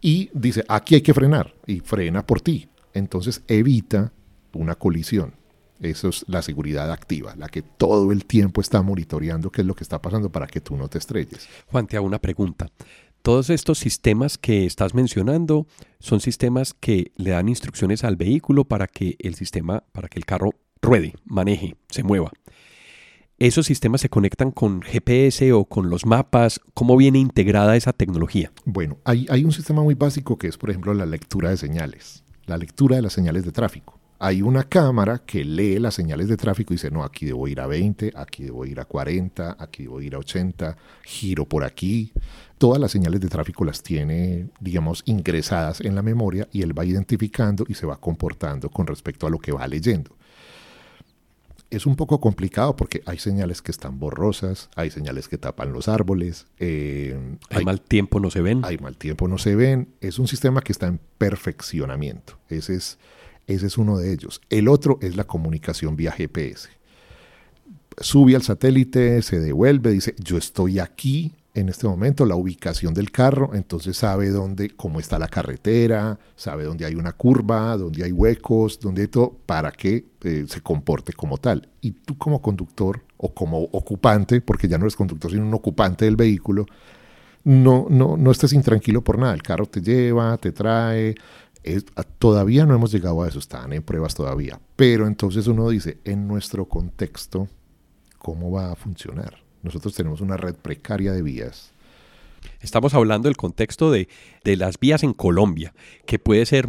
y 0.00 0.30
dice, 0.32 0.64
aquí 0.68 0.96
hay 0.96 1.02
que 1.02 1.14
frenar 1.14 1.54
y 1.66 1.80
frena 1.80 2.26
por 2.26 2.40
ti. 2.40 2.68
Entonces 2.94 3.42
evita 3.46 4.12
una 4.52 4.74
colisión. 4.74 5.34
Eso 5.80 6.10
es 6.10 6.24
la 6.28 6.42
seguridad 6.42 6.92
activa, 6.92 7.34
la 7.36 7.48
que 7.48 7.62
todo 7.62 8.12
el 8.12 8.24
tiempo 8.24 8.60
está 8.60 8.82
monitoreando 8.82 9.50
qué 9.50 9.62
es 9.62 9.66
lo 9.66 9.74
que 9.74 9.82
está 9.82 10.00
pasando 10.00 10.30
para 10.30 10.46
que 10.46 10.60
tú 10.60 10.76
no 10.76 10.88
te 10.88 10.98
estrelles. 10.98 11.48
Juan, 11.66 11.88
te 11.88 11.96
hago 11.96 12.06
una 12.06 12.20
pregunta. 12.20 12.68
Todos 13.22 13.50
estos 13.50 13.78
sistemas 13.78 14.36
que 14.36 14.66
estás 14.66 14.94
mencionando 14.94 15.68
son 16.00 16.18
sistemas 16.18 16.74
que 16.74 17.12
le 17.14 17.30
dan 17.30 17.48
instrucciones 17.48 18.02
al 18.02 18.16
vehículo 18.16 18.64
para 18.64 18.88
que 18.88 19.14
el 19.20 19.36
sistema, 19.36 19.84
para 19.92 20.08
que 20.08 20.18
el 20.18 20.24
carro 20.24 20.50
ruede, 20.82 21.14
maneje, 21.24 21.76
se 21.88 22.02
mueva. 22.02 22.32
¿Esos 23.38 23.66
sistemas 23.66 24.00
se 24.00 24.08
conectan 24.08 24.50
con 24.50 24.82
GPS 24.82 25.52
o 25.52 25.66
con 25.66 25.88
los 25.88 26.04
mapas? 26.04 26.60
¿Cómo 26.74 26.96
viene 26.96 27.20
integrada 27.20 27.76
esa 27.76 27.92
tecnología? 27.92 28.50
Bueno, 28.64 28.98
hay, 29.04 29.26
hay 29.30 29.44
un 29.44 29.52
sistema 29.52 29.82
muy 29.82 29.94
básico 29.94 30.36
que 30.36 30.48
es, 30.48 30.58
por 30.58 30.70
ejemplo, 30.70 30.92
la 30.92 31.06
lectura 31.06 31.50
de 31.50 31.56
señales, 31.56 32.24
la 32.46 32.56
lectura 32.56 32.96
de 32.96 33.02
las 33.02 33.12
señales 33.12 33.44
de 33.44 33.52
tráfico 33.52 34.02
hay 34.24 34.40
una 34.40 34.62
cámara 34.62 35.18
que 35.26 35.44
lee 35.44 35.80
las 35.80 35.94
señales 35.94 36.28
de 36.28 36.36
tráfico 36.36 36.72
y 36.72 36.76
dice, 36.76 36.92
no, 36.92 37.02
aquí 37.02 37.26
debo 37.26 37.48
ir 37.48 37.60
a 37.60 37.66
20, 37.66 38.12
aquí 38.14 38.44
debo 38.44 38.64
ir 38.64 38.78
a 38.78 38.84
40, 38.84 39.56
aquí 39.58 39.82
debo 39.82 40.00
ir 40.00 40.14
a 40.14 40.18
80, 40.18 40.76
giro 41.02 41.44
por 41.44 41.64
aquí. 41.64 42.12
Todas 42.62 42.80
las 42.80 42.92
señales 42.92 43.20
de 43.20 43.26
tráfico 43.26 43.64
las 43.64 43.82
tiene, 43.82 44.46
digamos, 44.60 45.02
ingresadas 45.04 45.80
en 45.80 45.96
la 45.96 46.02
memoria 46.02 46.46
y 46.52 46.62
él 46.62 46.78
va 46.78 46.84
identificando 46.84 47.64
y 47.68 47.74
se 47.74 47.86
va 47.86 47.96
comportando 47.96 48.70
con 48.70 48.86
respecto 48.86 49.26
a 49.26 49.30
lo 49.30 49.40
que 49.40 49.50
va 49.50 49.66
leyendo. 49.66 50.12
Es 51.70 51.86
un 51.86 51.96
poco 51.96 52.20
complicado 52.20 52.76
porque 52.76 53.02
hay 53.04 53.18
señales 53.18 53.62
que 53.62 53.72
están 53.72 53.98
borrosas, 53.98 54.70
hay 54.76 54.92
señales 54.92 55.26
que 55.26 55.38
tapan 55.38 55.72
los 55.72 55.88
árboles. 55.88 56.46
Eh, 56.60 57.18
hay, 57.50 57.64
mal 57.64 57.80
tiempo, 57.80 58.20
no 58.20 58.30
se 58.30 58.42
ven. 58.42 58.64
Hay 58.64 58.78
mal 58.78 58.96
tiempo, 58.96 59.26
no 59.26 59.38
se 59.38 59.56
ven. 59.56 59.88
Es 60.00 60.20
un 60.20 60.28
sistema 60.28 60.60
que 60.60 60.70
está 60.70 60.86
en 60.86 61.00
perfeccionamiento. 61.18 62.38
Ese 62.48 62.76
es 62.76 62.96
ese 63.48 63.66
es 63.66 63.76
uno 63.76 63.98
de 63.98 64.12
ellos. 64.12 64.40
El 64.50 64.68
otro 64.68 65.00
es 65.02 65.16
la 65.16 65.24
comunicación 65.24 65.96
vía 65.96 66.12
GPS. 66.12 66.68
Sube 67.98 68.36
al 68.36 68.42
satélite, 68.42 69.20
se 69.22 69.40
devuelve, 69.40 69.90
dice, 69.90 70.14
yo 70.20 70.38
estoy 70.38 70.78
aquí 70.78 71.32
en 71.54 71.68
este 71.68 71.86
momento, 71.86 72.24
la 72.24 72.34
ubicación 72.34 72.94
del 72.94 73.10
carro, 73.10 73.50
entonces 73.54 73.96
sabe 73.96 74.30
dónde, 74.30 74.70
cómo 74.70 75.00
está 75.00 75.18
la 75.18 75.28
carretera, 75.28 76.18
sabe 76.34 76.64
dónde 76.64 76.86
hay 76.86 76.94
una 76.94 77.12
curva, 77.12 77.76
dónde 77.76 78.04
hay 78.04 78.12
huecos, 78.12 78.80
dónde 78.80 79.02
hay 79.02 79.08
todo, 79.08 79.36
para 79.44 79.70
que 79.70 80.06
eh, 80.22 80.46
se 80.48 80.62
comporte 80.62 81.12
como 81.12 81.36
tal. 81.36 81.68
Y 81.82 81.92
tú 81.92 82.16
como 82.16 82.40
conductor 82.40 83.04
o 83.18 83.34
como 83.34 83.64
ocupante, 83.64 84.40
porque 84.40 84.66
ya 84.66 84.78
no 84.78 84.84
eres 84.84 84.96
conductor, 84.96 85.30
sino 85.30 85.44
un 85.44 85.52
ocupante 85.52 86.06
del 86.06 86.16
vehículo, 86.16 86.64
no, 87.44 87.86
no, 87.90 88.16
no 88.16 88.30
estés 88.30 88.54
intranquilo 88.54 89.02
por 89.04 89.18
nada. 89.18 89.34
El 89.34 89.42
carro 89.42 89.66
te 89.66 89.82
lleva, 89.82 90.38
te 90.38 90.52
trae, 90.52 91.14
todavía 92.18 92.64
no 92.64 92.74
hemos 92.74 92.92
llegado 92.92 93.22
a 93.22 93.28
eso, 93.28 93.38
están 93.38 93.74
en 93.74 93.82
pruebas 93.82 94.14
todavía. 94.14 94.58
Pero 94.74 95.06
entonces 95.06 95.46
uno 95.46 95.68
dice, 95.68 95.98
en 96.04 96.26
nuestro 96.26 96.66
contexto, 96.66 97.48
¿cómo 98.18 98.50
va 98.50 98.72
a 98.72 98.76
funcionar? 98.76 99.42
Nosotros 99.62 99.94
tenemos 99.94 100.20
una 100.20 100.36
red 100.36 100.54
precaria 100.54 101.12
de 101.12 101.22
vías. 101.22 101.72
Estamos 102.60 102.94
hablando 102.94 103.28
del 103.28 103.36
contexto 103.36 103.90
de, 103.90 104.08
las 104.44 104.78
vías 104.78 105.02
en 105.02 105.12
Colombia, 105.12 105.74
que 106.06 106.18
puede 106.18 106.44
ser 106.46 106.66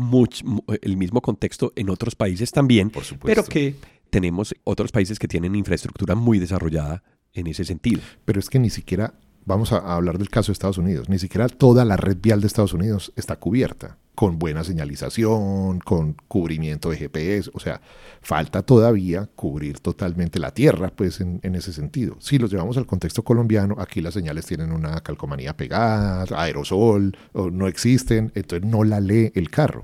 el 0.82 0.98
mismo 0.98 1.22
contexto 1.22 1.74
en 1.76 1.90
otros 1.90 2.16
países 2.16 2.52
también, 2.52 2.90
Por 2.90 3.04
supuesto. 3.04 3.42
pero 3.42 3.48
que 3.48 3.76
tenemos 4.10 4.56
otros 4.64 4.92
países 4.92 5.18
que 5.18 5.28
tienen 5.28 5.56
infraestructura 5.56 6.16
muy 6.16 6.40
desarrollada 6.40 7.04
en 7.34 7.48
ese 7.48 7.66
sentido. 7.66 8.02
Pero 8.26 8.40
es 8.40 8.50
que 8.50 8.60
ni 8.60 8.70
siquiera, 8.70 9.16
vamos 9.46 9.72
a 9.72 9.78
hablar 9.96 10.18
del 10.18 10.30
caso 10.30 10.52
de 10.52 10.54
Estados 10.54 10.78
Unidos, 10.78 11.10
ni 11.10 11.20
siquiera 11.20 11.48
toda 11.48 11.86
la 11.86 11.98
red 11.98 12.18
vial 12.22 12.42
de 12.42 12.48
Estados 12.48 12.74
Unidos 12.74 13.12
está 13.16 13.36
cubierta 13.38 13.98
con 14.16 14.38
buena 14.38 14.64
señalización, 14.64 15.80
con 15.80 16.14
cubrimiento 16.28 16.92
de 16.92 16.98
GPS, 16.98 17.50
o 17.54 17.60
sea, 17.60 17.82
falta 18.22 18.62
todavía 18.62 19.28
cubrir 19.36 19.80
totalmente 19.80 20.40
la 20.40 20.54
tierra, 20.54 20.92
pues 20.96 21.20
en, 21.20 21.40
ese 21.56 21.74
sentido. 21.74 22.18
Si 22.20 22.38
los 22.38 22.52
llevamos 22.52 22.78
al 22.78 22.86
contexto 22.86 23.24
colombiano, 23.24 23.76
aquí 23.80 24.02
las 24.02 24.14
señales 24.14 24.46
tienen 24.46 24.72
una 24.72 25.02
calcomanía 25.02 25.58
pegada, 25.58 26.26
aerosol, 26.36 27.18
no 27.34 27.68
existen, 27.68 28.32
entonces 28.36 28.70
no 28.70 28.84
la 28.84 29.00
lee 29.00 29.32
el 29.34 29.50
carro. 29.50 29.84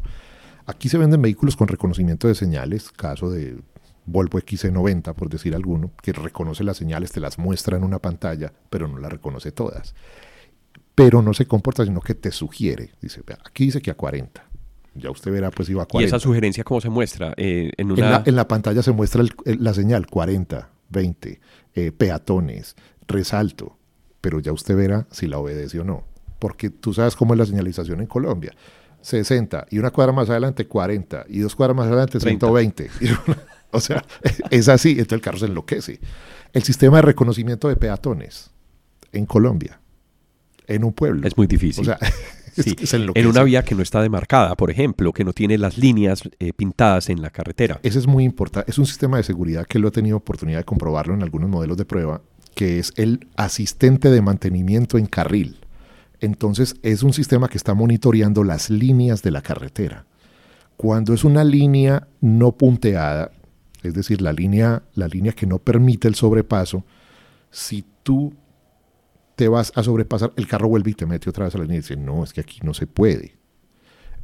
Aquí 0.67 0.87
se 0.89 0.99
venden 0.99 1.23
vehículos 1.23 1.55
con 1.55 1.67
reconocimiento 1.67 2.27
de 2.27 2.35
señales, 2.35 2.91
caso 2.91 3.31
de 3.31 3.57
Volvo 4.11 4.39
XC90, 4.39 5.13
por 5.13 5.29
decir 5.29 5.55
alguno, 5.55 5.91
que 6.01 6.13
reconoce 6.13 6.63
las 6.63 6.77
señales, 6.77 7.11
te 7.11 7.19
las 7.19 7.37
muestra 7.37 7.77
en 7.77 7.83
una 7.83 7.99
pantalla, 7.99 8.51
pero 8.69 8.87
no 8.87 8.97
las 8.97 9.11
reconoce 9.11 9.51
todas 9.51 9.93
pero 10.99 11.21
no 11.21 11.33
se 11.33 11.45
comporta, 11.45 11.85
sino 11.85 12.01
que 12.01 12.13
te 12.13 12.29
sugiere. 12.29 12.91
Dice, 13.01 13.21
aquí 13.45 13.63
dice 13.63 13.81
que 13.81 13.89
a 13.89 13.93
40. 13.93 14.43
Ya 14.95 15.09
usted 15.09 15.31
verá, 15.31 15.49
pues 15.49 15.69
iba 15.69 15.83
a 15.83 15.85
40. 15.85 16.03
¿Y 16.03 16.05
esa 16.05 16.19
sugerencia 16.19 16.65
cómo 16.65 16.81
se 16.81 16.89
muestra? 16.89 17.33
Eh, 17.37 17.71
en, 17.77 18.35
la, 18.35 18.47
pantalla 18.49 18.83
se 18.83 18.91
muestra 18.91 19.23
la 19.45 19.73
señal 19.73 20.07
40, 20.07 20.69
20, 20.89 21.39
eh, 21.75 21.91
peatones, 21.93 22.75
resalto, 23.07 23.77
pero 24.19 24.41
ya 24.41 24.51
usted 24.51 24.75
verá 24.75 25.07
si 25.09 25.27
la 25.27 25.37
obedece 25.37 25.79
o 25.79 25.85
no. 25.85 26.03
Porque 26.37 26.69
tú 26.69 26.93
sabes 26.93 27.15
cómo 27.15 27.33
es 27.33 27.37
la 27.37 27.45
señalización 27.45 28.01
en 28.01 28.07
Colombia. 28.07 28.53
60 28.99 29.67
y 29.69 29.79
una 29.79 29.91
cuadra 29.91 30.11
más 30.11 30.29
adelante 30.29 30.67
40 30.67 31.27
y 31.29 31.39
dos 31.39 31.55
cuadras 31.55 31.77
más 31.77 31.87
adelante 31.87 32.19
120. 32.19 32.89
o 33.71 33.79
sea, 33.79 34.03
es 34.49 34.69
así, 34.69 34.91
entonces 34.91 35.13
el 35.13 35.21
carro 35.21 35.37
se 35.37 35.45
enloquece. 35.45 35.99
El 36.53 36.63
sistema 36.63 36.97
de 36.97 37.03
reconocimiento 37.03 37.67
de 37.67 37.75
peatones 37.75 38.51
en 39.11 39.25
Colombia 39.25 39.79
en 40.69 40.83
un 40.83 40.93
pueblo. 40.93 41.27
Es 41.27 41.35
muy 41.35 41.47
difícil. 41.47 41.81
O 41.81 41.85
sea, 41.85 41.99
en 43.15 43.27
una 43.27 43.43
vía 43.43 43.63
que 43.63 43.75
no 43.75 43.81
está 43.81 44.01
demarcada, 44.01 44.55
por 44.55 44.71
ejemplo, 44.71 45.11
que 45.11 45.23
no 45.23 45.33
tiene 45.33 45.57
las 45.57 45.77
líneas 45.77 46.21
eh, 46.39 46.53
pintadas 46.53 47.09
en 47.09 47.21
la 47.21 47.29
carretera. 47.29 47.79
Ese 47.83 47.99
es 47.99 48.07
muy 48.07 48.23
importante. 48.23 48.69
Es 48.69 48.77
un 48.77 48.85
sistema 48.85 49.17
de 49.17 49.23
seguridad 49.23 49.65
que 49.65 49.79
lo 49.79 49.89
he 49.89 49.91
tenido 49.91 50.17
oportunidad 50.17 50.59
de 50.59 50.65
comprobarlo 50.65 51.13
en 51.13 51.23
algunos 51.23 51.49
modelos 51.49 51.77
de 51.77 51.85
prueba, 51.85 52.21
que 52.55 52.79
es 52.79 52.93
el 52.95 53.27
asistente 53.35 54.09
de 54.09 54.21
mantenimiento 54.21 54.97
en 54.97 55.07
carril. 55.07 55.59
Entonces 56.21 56.75
es 56.83 57.03
un 57.03 57.13
sistema 57.13 57.47
que 57.47 57.57
está 57.57 57.73
monitoreando 57.73 58.43
las 58.43 58.69
líneas 58.69 59.23
de 59.23 59.31
la 59.31 59.41
carretera. 59.41 60.05
Cuando 60.77 61.13
es 61.13 61.23
una 61.23 61.43
línea 61.43 62.07
no 62.21 62.51
punteada, 62.51 63.31
es 63.83 63.93
decir, 63.93 64.21
la 64.21 64.33
línea, 64.33 64.83
la 64.95 65.07
línea 65.07 65.33
que 65.33 65.45
no 65.45 65.59
permite 65.59 66.07
el 66.07 66.15
sobrepaso, 66.15 66.83
si 67.51 67.85
tú 68.03 68.33
te 69.35 69.47
vas 69.47 69.71
a 69.75 69.83
sobrepasar, 69.83 70.33
el 70.35 70.47
carro 70.47 70.67
vuelve 70.67 70.91
y 70.91 70.95
te 70.95 71.05
mete 71.05 71.29
otra 71.29 71.45
vez 71.45 71.55
a 71.55 71.57
la 71.59 71.63
línea 71.63 71.77
y 71.77 71.81
dice, 71.81 71.95
no, 71.95 72.23
es 72.23 72.33
que 72.33 72.41
aquí 72.41 72.59
no 72.63 72.73
se 72.73 72.87
puede. 72.87 73.37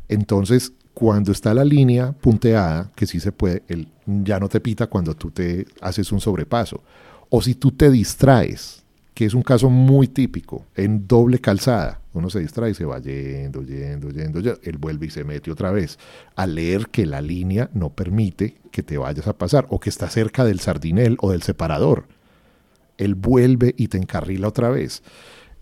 Entonces, 0.08 0.74
cuando 0.94 1.32
está 1.32 1.54
la 1.54 1.66
línea 1.66 2.14
punteada, 2.14 2.92
que 2.96 3.06
sí 3.06 3.20
se 3.20 3.32
puede, 3.32 3.64
él 3.68 3.90
ya 4.06 4.40
no 4.40 4.50
te 4.50 4.60
pita 4.60 4.88
cuando 4.88 5.16
tú 5.16 5.32
te 5.32 5.66
haces 5.82 6.12
un 6.12 6.22
sobrepaso. 6.22 6.84
O 7.30 7.42
si 7.42 7.56
tú 7.56 7.72
te 7.72 7.90
distraes, 7.90 8.85
que 9.16 9.26
es 9.26 9.34
un 9.34 9.42
caso 9.42 9.72
muy 9.72 10.08
típico, 10.08 10.68
en 10.76 11.08
doble 11.08 11.40
calzada, 11.40 12.02
uno 12.14 12.30
se 12.30 12.42
distrae 12.42 12.72
y 12.72 12.76
se 12.76 12.86
va 12.86 13.00
yendo, 13.00 13.64
yendo, 13.64 14.10
yendo, 14.10 14.40
yendo, 14.40 14.60
él 14.62 14.78
vuelve 14.78 15.08
y 15.08 15.10
se 15.10 15.24
mete 15.24 15.50
otra 15.50 15.72
vez 15.72 15.98
a 16.36 16.46
leer 16.46 16.90
que 16.90 17.08
la 17.08 17.22
línea 17.22 17.72
no 17.74 17.90
permite 17.90 18.62
que 18.72 18.84
te 18.84 19.00
vayas 19.00 19.26
a 19.26 19.38
pasar 19.38 19.66
o 19.70 19.80
que 19.80 19.90
está 19.90 20.10
cerca 20.10 20.46
del 20.46 20.60
sardinel 20.60 21.18
o 21.22 21.32
del 21.32 21.42
separador 21.42 22.06
él 22.98 23.16
vuelve 23.16 23.74
y 23.78 23.88
te 23.88 23.98
encarrila 23.98 24.48
otra 24.48 24.70
vez. 24.70 25.04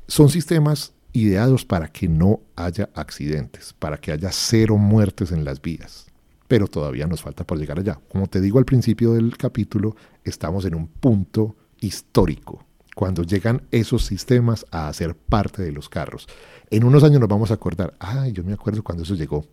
Son 0.07 0.29
sistemas 0.29 0.93
ideados 1.11 1.65
para 1.65 1.87
que 1.87 2.07
no 2.07 2.41
haya 2.55 2.89
accidentes, 2.95 3.73
para 3.73 3.97
que 3.97 4.11
haya 4.11 4.31
cero 4.31 4.77
muertes 4.77 5.31
en 5.31 5.45
las 5.45 5.61
vías. 5.61 6.07
Pero 6.47 6.67
todavía 6.67 7.07
nos 7.07 7.21
falta 7.21 7.45
por 7.45 7.57
llegar 7.57 7.79
allá. 7.79 7.99
Como 8.09 8.27
te 8.27 8.41
digo 8.41 8.59
al 8.59 8.65
principio 8.65 9.13
del 9.13 9.37
capítulo, 9.37 9.95
estamos 10.23 10.65
en 10.65 10.75
un 10.75 10.87
punto 10.87 11.55
histórico, 11.79 12.65
cuando 12.95 13.23
llegan 13.23 13.63
esos 13.71 14.05
sistemas 14.05 14.65
a 14.71 14.91
ser 14.93 15.15
parte 15.15 15.61
de 15.61 15.71
los 15.71 15.89
carros. 15.89 16.27
En 16.69 16.83
unos 16.83 17.03
años 17.03 17.19
nos 17.19 17.29
vamos 17.29 17.51
a 17.51 17.55
acordar, 17.55 17.93
ay, 17.99 18.31
yo 18.31 18.43
me 18.43 18.53
acuerdo 18.53 18.83
cuando 18.83 19.03
eso 19.03 19.15
llegó, 19.15 19.45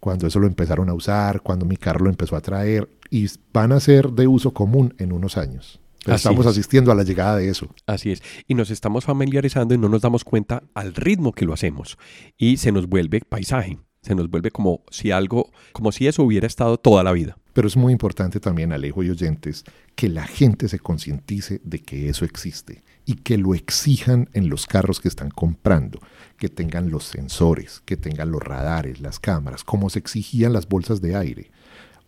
cuando 0.00 0.26
eso 0.26 0.38
lo 0.38 0.46
empezaron 0.46 0.88
a 0.88 0.94
usar, 0.94 1.42
cuando 1.42 1.66
mi 1.66 1.76
carro 1.76 2.04
lo 2.04 2.10
empezó 2.10 2.36
a 2.36 2.40
traer, 2.40 2.88
y 3.10 3.26
van 3.52 3.72
a 3.72 3.80
ser 3.80 4.10
de 4.10 4.26
uso 4.26 4.52
común 4.52 4.94
en 4.98 5.12
unos 5.12 5.36
años 5.36 5.80
estamos 6.14 6.46
asistiendo 6.46 6.92
a 6.92 6.94
la 6.94 7.02
llegada 7.02 7.36
de 7.36 7.48
eso. 7.48 7.68
Así 7.86 8.12
es. 8.12 8.22
Y 8.46 8.54
nos 8.54 8.70
estamos 8.70 9.04
familiarizando 9.04 9.74
y 9.74 9.78
no 9.78 9.88
nos 9.88 10.02
damos 10.02 10.24
cuenta 10.24 10.62
al 10.74 10.94
ritmo 10.94 11.32
que 11.32 11.44
lo 11.44 11.52
hacemos. 11.52 11.98
Y 12.36 12.58
se 12.58 12.72
nos 12.72 12.88
vuelve 12.88 13.20
paisaje. 13.20 13.78
Se 14.08 14.14
nos 14.14 14.30
vuelve 14.30 14.50
como 14.50 14.80
si 14.90 15.10
algo, 15.10 15.50
como 15.72 15.92
si 15.92 16.06
eso 16.06 16.22
hubiera 16.22 16.46
estado 16.46 16.78
toda 16.78 17.04
la 17.04 17.12
vida. 17.12 17.36
Pero 17.52 17.68
es 17.68 17.76
muy 17.76 17.92
importante 17.92 18.40
también, 18.40 18.72
Alejo 18.72 19.02
y 19.02 19.10
oyentes, 19.10 19.64
que 19.94 20.08
la 20.08 20.26
gente 20.26 20.66
se 20.68 20.78
concientice 20.78 21.60
de 21.62 21.80
que 21.80 22.08
eso 22.08 22.24
existe 22.24 22.82
y 23.04 23.16
que 23.16 23.36
lo 23.36 23.54
exijan 23.54 24.30
en 24.32 24.48
los 24.48 24.64
carros 24.64 25.00
que 25.00 25.08
están 25.08 25.28
comprando, 25.28 26.00
que 26.38 26.48
tengan 26.48 26.90
los 26.90 27.04
sensores, 27.04 27.82
que 27.84 27.98
tengan 27.98 28.30
los 28.30 28.42
radares, 28.42 29.02
las 29.02 29.20
cámaras, 29.20 29.62
como 29.62 29.90
se 29.90 29.98
exigían 29.98 30.54
las 30.54 30.68
bolsas 30.68 31.02
de 31.02 31.14
aire 31.14 31.50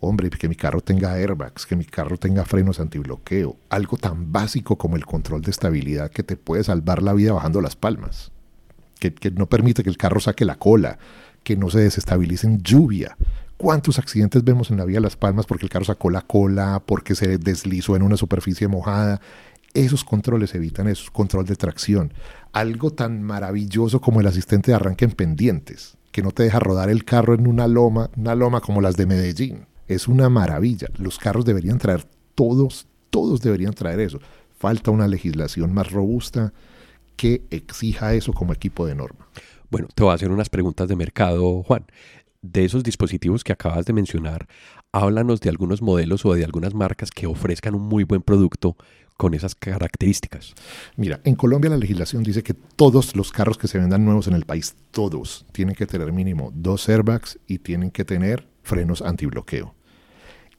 hombre, 0.01 0.31
que 0.31 0.49
mi 0.49 0.57
carro 0.57 0.81
tenga 0.81 1.13
airbags, 1.13 1.67
que 1.67 1.77
mi 1.77 1.85
carro 1.85 2.17
tenga 2.17 2.47
frenos 2.47 2.81
antibloqueo, 2.81 3.57
algo 3.69 3.99
tan 3.99 4.33
básico 4.33 4.77
como 4.79 4.97
el 4.97 5.05
control 5.05 5.43
de 5.43 5.51
estabilidad 5.51 6.11
que 6.11 6.23
te 6.23 6.39
puede 6.39 6.65
salvar 6.65 7.03
la 7.03 7.13
vida 7.13 7.35
bajando 7.35 7.61
las 7.61 7.77
palmas, 7.77 8.33
que, 8.99 9.31
no 9.31 9.47
permite 9.47 9.83
que 9.83 9.91
el 9.91 9.97
carro 9.97 10.21
saque 10.21 10.45
la 10.45 10.57
cola, 10.57 10.99
que 11.43 11.57
no 11.57 11.71
se 11.71 11.81
desestabilice 11.81 12.47
en 12.47 12.63
lluvia. 12.63 13.17
¿Cuántos 13.57 13.99
accidentes 13.99 14.43
vemos 14.43 14.71
en 14.71 14.79
la 14.79 14.85
vía 14.85 14.97
de 14.97 15.03
Las 15.03 15.17
Palmas 15.17 15.47
porque 15.47 15.67
el 15.67 15.71
carro 15.71 15.85
sacó 15.85 16.11
la 16.11 16.23
cola, 16.23 16.83
porque 16.85 17.15
se 17.15 17.39
deslizó 17.39 17.97
en 17.97 18.03
una 18.03 18.17
superficie 18.17 18.69
mojada? 18.69 19.21
Esos 19.75 20.03
controles 20.03 20.55
evitan 20.55 20.89
eso, 20.89 21.13
control 21.13 21.45
de 21.45 21.57
tracción. 21.57 22.13
Algo 22.53 22.91
tan 22.93 23.23
maravilloso 23.23 24.01
como 24.01 24.21
el 24.21 24.27
asistente 24.27 24.71
de 24.71 24.77
arranque 24.77 25.05
en 25.05 25.13
pendientes, 25.13 25.97
que 26.11 26.23
no 26.23 26.31
te 26.33 26.43
deja 26.43 26.59
rodar 26.59 26.91
el 26.91 27.05
carro 27.05 27.35
en 27.35 27.47
una 27.47 27.69
loma, 27.69 28.11
una 28.17 28.35
loma 28.35 28.61
como 28.61 28.81
las 28.81 28.97
de 28.97 29.07
Medellín 29.07 29.67
es 29.95 30.07
una 30.07 30.29
maravilla. 30.29 30.87
Los 30.99 31.19
carros 31.19 31.45
deberían 31.45 31.79
traer, 31.79 32.07
todos, 32.35 32.87
todos 33.11 33.41
deberían 33.41 33.75
traer 33.75 34.01
eso. 34.01 34.21
Falta 34.57 34.91
una 34.93 35.09
legislación 35.09 35.73
más 35.75 35.91
robusta 35.91 36.53
que 37.17 37.43
exija 37.51 38.15
eso 38.15 38.33
como 38.33 38.53
equipo 38.53 38.87
de 38.87 38.95
norma. 38.95 39.27
Bueno, 39.71 39.89
te 39.95 40.03
voy 40.03 40.13
a 40.13 40.15
hacer 40.15 40.31
unas 40.31 40.49
preguntas 40.49 40.89
de 40.89 40.97
mercado, 40.97 41.63
Juan. 41.63 41.87
De 42.43 42.65
esos 42.65 42.83
dispositivos 42.83 43.45
que 43.45 43.53
acabas 43.53 43.85
de 43.87 43.93
mencionar, 43.93 44.47
háblanos 44.93 45.41
de 45.41 45.51
algunos 45.51 45.83
modelos 45.83 46.25
o 46.25 46.35
de 46.35 46.45
algunas 46.45 46.75
marcas 46.75 47.11
que 47.11 47.27
ofrezcan 47.27 47.75
un 47.75 47.83
muy 47.83 48.05
buen 48.05 48.23
producto 48.23 48.77
con 49.17 49.35
esas 49.35 49.55
características. 49.55 50.55
Mira, 50.97 51.21
en 51.25 51.35
Colombia 51.35 51.71
la 51.71 51.77
legislación 51.77 52.23
dice 52.23 52.43
que 52.43 52.55
todos 52.55 53.15
los 53.15 53.31
carros 53.33 53.59
que 53.59 53.69
se 53.69 53.79
vendan 53.79 54.05
nuevos 54.05 54.27
en 54.27 54.35
el 54.35 54.47
país, 54.47 54.75
todos, 54.91 55.45
tienen 55.53 55.75
que 55.75 55.87
tener 55.87 56.11
mínimo 56.13 56.51
dos 56.55 56.89
airbags 56.89 57.39
y 57.47 57.59
tienen 57.59 57.91
que 57.91 58.07
tener 58.07 58.49
frenos 58.63 59.03
antibloqueo 59.03 59.75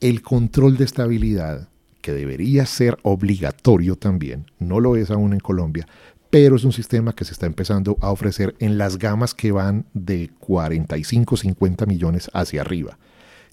el 0.02 0.24
control 0.24 0.78
de 0.78 0.84
estabilidad, 0.84 1.70
que 2.02 2.12
debería 2.12 2.66
ser 2.66 2.98
obligatorio 3.04 3.96
también, 3.96 4.48
no 4.58 4.80
lo 4.80 4.96
es 4.96 5.12
aún 5.12 5.34
en 5.34 5.40
Colombia, 5.40 5.88
pero 6.32 6.56
es 6.56 6.64
un 6.64 6.72
sistema 6.72 7.14
que 7.14 7.26
se 7.26 7.34
está 7.34 7.46
empezando 7.46 7.98
a 8.02 8.10
ofrecer 8.10 8.56
en 8.60 8.80
las 8.80 8.98
gamas 8.98 9.36
que 9.36 9.52
van 9.52 9.86
de 9.94 10.32
45, 10.40 11.38
50 11.38 11.86
millones 11.86 12.32
hacia 12.34 12.62
arriba. 12.62 12.98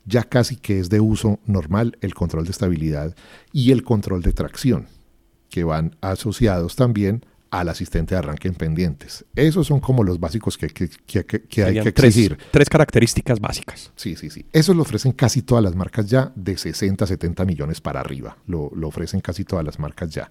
Ya 0.06 0.23
casi 0.23 0.56
que 0.56 0.78
es 0.78 0.88
de 0.88 1.00
uso 1.00 1.40
normal 1.44 1.99
el 2.00 2.14
control 2.14 2.44
de 2.44 2.52
estabilidad 2.52 3.14
y 3.52 3.73
el 3.73 3.82
control 3.82 4.23
de 4.23 4.32
tracción, 4.32 4.87
que 5.50 5.64
van 5.64 5.97
asociados 6.00 6.76
también 6.76 7.26
al 7.50 7.68
asistente 7.68 8.14
de 8.14 8.20
arranque 8.20 8.49
en 8.49 8.54
pendientes. 8.54 9.25
Esos 9.35 9.66
son 9.66 9.80
como 9.80 10.04
los 10.04 10.20
básicos 10.20 10.56
que, 10.56 10.66
hay 10.66 10.70
que 11.80 11.88
exigir. 11.88 12.38
Tres, 12.50 12.68
características 12.68 13.40
básicas. 13.40 13.92
Sí, 13.97 14.16
sí, 14.16 14.30
sí. 14.30 14.47
Eso 14.52 14.75
lo 14.75 14.82
ofrecen 14.82 15.12
casi 15.12 15.42
todas 15.42 15.64
las 15.64 15.75
marcas 15.75 16.06
ya, 16.06 16.32
de 16.35 16.56
60, 16.56 17.06
70 17.06 17.44
millones 17.44 17.80
para 17.80 18.00
arriba. 18.00 18.37
Lo, 18.47 18.70
ofrecen 18.82 19.20
casi 19.20 19.44
todas 19.44 19.64
las 19.64 19.78
marcas 19.78 20.11
ya. 20.11 20.30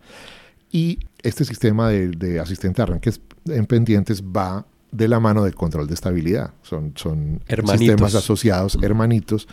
Y 0.72 1.00
este 1.24 1.46
sistema 1.46 1.90
de, 1.90 2.10
de 2.10 2.40
asistente 2.40 2.78
de 2.78 2.84
arranque 2.84 3.12
en 3.46 3.66
pendientes 3.66 4.22
va 4.22 4.66
de 4.92 5.08
la 5.08 5.20
mano 5.20 5.44
del 5.44 5.56
control 5.56 5.88
de 5.88 5.94
estabilidad. 5.94 6.54
Son, 6.62 6.94
son 6.96 7.42
sistemas 7.48 8.16
asociados, 8.16 8.78
hermanitos, 8.82 9.48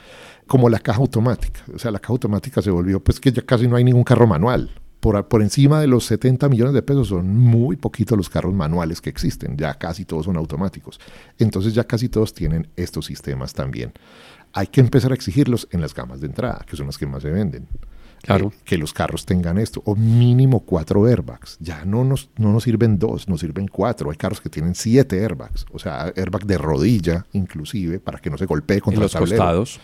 como 0.46 0.68
la 0.68 0.78
caja 0.78 1.00
automática. 1.00 1.60
O 1.74 1.78
sea, 1.78 1.90
la 1.90 1.98
caja 1.98 2.12
automática 2.12 2.62
se 2.62 2.70
volvió, 2.70 3.02
pues 3.02 3.20
que 3.20 3.32
ya 3.32 3.42
casi 3.42 3.66
no 3.68 3.76
hay 3.76 3.84
ningún 3.84 4.04
carro 4.04 4.26
manual. 4.26 4.70
Por, 5.00 5.28
por 5.28 5.42
encima 5.42 5.80
de 5.80 5.86
los 5.86 6.06
70 6.06 6.48
millones 6.48 6.72
de 6.72 6.80
pesos 6.80 7.08
son 7.08 7.36
muy 7.36 7.76
poquitos 7.76 8.16
los 8.16 8.30
carros 8.30 8.54
manuales 8.54 9.00
que 9.00 9.10
existen. 9.10 9.56
Ya 9.56 9.74
casi 9.74 10.04
todos 10.04 10.24
son 10.24 10.36
automáticos. 10.36 10.98
Entonces 11.38 11.74
ya 11.74 11.84
casi 11.84 12.08
todos 12.08 12.32
tienen 12.32 12.68
estos 12.76 13.06
sistemas 13.06 13.52
también. 13.52 13.92
Hay 14.54 14.68
que 14.68 14.80
empezar 14.80 15.10
a 15.10 15.14
exigirlos 15.14 15.68
en 15.72 15.80
las 15.80 15.94
gamas 15.94 16.20
de 16.20 16.28
entrada, 16.28 16.64
que 16.66 16.76
son 16.76 16.86
las 16.86 16.96
que 16.96 17.06
más 17.06 17.22
se 17.22 17.30
venden. 17.30 17.68
Claro. 18.24 18.52
que 18.64 18.78
los 18.78 18.92
carros 18.92 19.26
tengan 19.26 19.58
esto, 19.58 19.82
o 19.84 19.94
mínimo 19.94 20.60
cuatro 20.60 21.06
airbags. 21.06 21.58
Ya 21.60 21.84
no 21.84 22.04
nos, 22.04 22.30
no 22.36 22.52
nos 22.52 22.64
sirven 22.64 22.98
dos, 22.98 23.28
nos 23.28 23.40
sirven 23.40 23.68
cuatro. 23.68 24.10
Hay 24.10 24.16
carros 24.16 24.40
que 24.40 24.48
tienen 24.48 24.74
siete 24.74 25.20
airbags, 25.20 25.66
o 25.72 25.78
sea, 25.78 26.12
airbag 26.16 26.46
de 26.46 26.58
rodilla 26.58 27.26
inclusive, 27.32 28.00
para 28.00 28.18
que 28.18 28.30
no 28.30 28.38
se 28.38 28.46
golpee 28.46 28.80
contra 28.80 29.02
los 29.02 29.14
costados. 29.14 29.80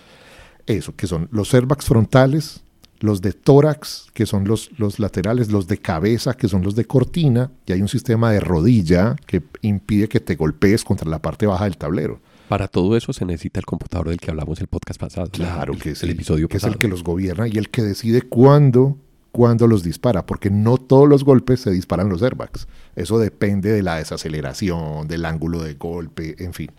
Eso, 0.67 0.95
que 0.95 1.07
son 1.07 1.29
los 1.33 1.53
airbags 1.53 1.85
frontales, 1.85 2.63
los 3.01 3.21
de 3.23 3.33
tórax, 3.33 4.09
que 4.13 4.27
son 4.27 4.47
los, 4.47 4.71
los 4.79 4.99
laterales, 4.99 5.51
los 5.51 5.67
de 5.67 5.79
cabeza, 5.79 6.35
que 6.35 6.49
son 6.49 6.63
los 6.63 6.75
de 6.75 6.85
cortina, 6.85 7.51
y 7.67 7.73
hay 7.73 7.83
un 7.83 7.89
sistema 7.89 8.31
de 8.31 8.41
rodilla 8.41 9.17
que 9.27 9.43
impide 9.63 10.09
que 10.09 10.21
te 10.21 10.37
golpees 10.37 10.85
contra 10.85 11.09
la 11.09 11.21
parte 11.21 11.47
baja 11.47 11.65
del 11.65 11.77
tablero. 11.77 12.21
Para 12.51 12.67
todo 12.67 12.97
eso 12.97 13.13
se 13.13 13.25
necesita 13.25 13.61
el 13.61 13.65
computador 13.65 14.09
del 14.09 14.19
que 14.19 14.29
hablamos 14.33 14.61
el 14.61 14.67
podcast 14.67 14.99
pasado. 14.99 15.31
Claro, 15.31 15.79
que 15.79 15.91
es 15.91 16.03
el, 16.03 16.11
episodio 16.11 16.49
que 16.49 16.57
es 16.57 16.65
el 16.65 16.79
que 16.79 16.89
los 16.89 17.05
gobierna 17.05 17.47
y 17.47 17.57
el 17.59 17.71
que 17.71 17.81
decide 17.81 18.23
cuándo, 18.23 18.99
cuándo 19.31 19.69
los 19.69 19.85
dispara, 19.85 20.27
porque 20.27 20.51
no 20.51 20.77
todos 20.77 21.09
los 21.09 21.23
golpes 21.23 21.61
se 21.61 21.71
disparan 21.71 22.09
los 22.09 22.25
airbags. 22.25 22.67
Eso 22.97 23.21
depende 23.21 23.71
de 23.71 23.85
la 23.85 23.99
desaceleración, 23.99 25.07
del 25.07 25.27
ángulo 25.27 25.63
de 25.63 25.75
golpe, 25.75 26.35
en 26.43 26.53
fin, 26.53 26.73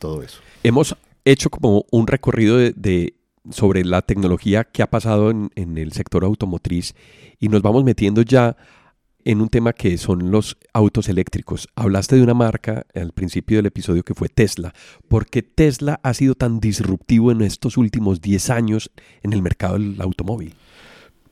todo 0.00 0.20
eso. 0.20 0.40
Hemos 0.64 0.96
hecho 1.24 1.48
como 1.48 1.86
un 1.92 2.08
recorrido 2.08 2.56
de, 2.56 3.14
sobre 3.52 3.84
la 3.84 4.02
tecnología 4.02 4.64
que 4.64 4.82
ha 4.82 4.90
pasado 4.90 5.30
en, 5.30 5.52
en 5.54 5.78
el 5.78 5.92
sector 5.92 6.24
automotriz 6.24 6.96
y 7.38 7.50
nos 7.50 7.62
vamos 7.62 7.84
metiendo 7.84 8.22
ya 8.22 8.56
en 9.24 9.40
un 9.40 9.48
tema 9.48 9.72
que 9.72 9.96
son 9.96 10.30
los 10.30 10.58
autos 10.72 11.08
eléctricos. 11.08 11.68
Hablaste 11.74 12.16
de 12.16 12.22
una 12.22 12.34
marca 12.34 12.86
al 12.94 13.12
principio 13.12 13.56
del 13.56 13.66
episodio 13.66 14.02
que 14.02 14.14
fue 14.14 14.28
Tesla. 14.28 14.74
¿Por 15.08 15.26
qué 15.26 15.42
Tesla 15.42 15.98
ha 16.02 16.12
sido 16.12 16.34
tan 16.34 16.60
disruptivo 16.60 17.32
en 17.32 17.40
estos 17.40 17.76
últimos 17.78 18.20
10 18.20 18.50
años 18.50 18.90
en 19.22 19.32
el 19.32 19.42
mercado 19.42 19.78
del 19.78 20.00
automóvil? 20.00 20.54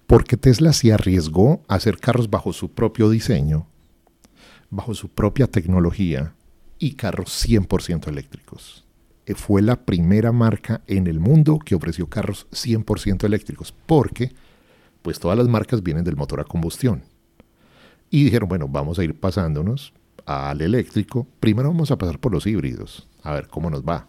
Porque 0.07 0.37
Tesla 0.37 0.73
se 0.73 0.93
arriesgó 0.93 1.63
a 1.69 1.75
hacer 1.75 1.99
carros 1.99 2.31
bajo 2.31 2.53
su 2.53 2.71
propio 2.71 3.11
diseño, 3.11 3.67
bajo 4.71 4.95
su 4.95 5.09
propia 5.09 5.47
tecnología 5.47 6.35
y 6.79 6.95
carros 6.95 7.47
100% 7.47 8.09
eléctricos. 8.09 8.85
Eh, 9.27 9.35
fue 9.35 9.61
la 9.61 9.85
primera 9.85 10.33
marca 10.33 10.83
en 10.87 11.07
el 11.07 11.21
mundo 11.21 11.59
que 11.59 11.75
ofreció 11.75 12.09
carros 12.09 12.47
100% 12.53 13.25
eléctricos, 13.25 13.75
porque 13.87 14.33
pues 15.03 15.19
todas 15.19 15.37
las 15.37 15.49
marcas 15.49 15.83
vienen 15.83 16.05
del 16.05 16.17
motor 16.17 16.41
a 16.41 16.45
combustión 16.45 17.03
y 18.13 18.25
dijeron, 18.25 18.47
bueno, 18.47 18.69
vamos 18.69 18.99
a 18.99 19.05
ir 19.05 19.19
pasándonos 19.19 19.95
al 20.27 20.61
eléctrico. 20.61 21.27
Primero 21.41 21.71
vamos 21.71 21.91
a 21.91 21.97
pasar 21.97 22.19
por 22.19 22.31
los 22.31 22.47
híbridos, 22.47 23.09
a 23.23 23.33
ver 23.33 23.49
cómo 23.49 23.71
nos 23.71 23.83
va. 23.83 24.07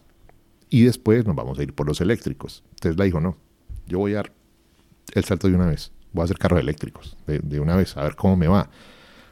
Y 0.68 0.82
después 0.82 1.24
nos 1.24 1.34
vamos 1.34 1.58
a 1.58 1.62
ir 1.62 1.72
por 1.72 1.86
los 1.86 2.02
eléctricos. 2.02 2.62
Tesla 2.78 3.06
dijo, 3.06 3.18
no, 3.18 3.38
yo 3.86 3.98
voy 3.98 4.12
a 4.12 4.16
dar 4.16 4.32
el 5.14 5.24
salto 5.24 5.48
de 5.48 5.54
una 5.54 5.66
vez. 5.66 5.90
Voy 6.12 6.20
a 6.20 6.24
hacer 6.24 6.36
carros 6.36 6.60
eléctricos 6.60 7.16
de, 7.26 7.60
una 7.60 7.76
vez, 7.76 7.96
a 7.96 8.02
ver 8.02 8.14
cómo 8.14 8.36
me 8.36 8.46
va. 8.46 8.68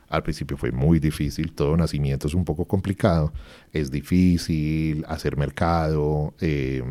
Al 0.09 0.23
principio 0.23 0.57
fue 0.57 0.73
muy 0.73 0.99
difícil, 0.99 1.53
todo 1.53 1.77
nacimiento 1.77 2.27
es 2.27 2.33
un 2.33 2.47
poco 2.47 2.65
complicado, 2.65 3.31
es 3.75 3.91
difícil 3.91 5.05
hacer 5.07 5.37
mercado, 5.37 6.33
eh, 6.41 6.83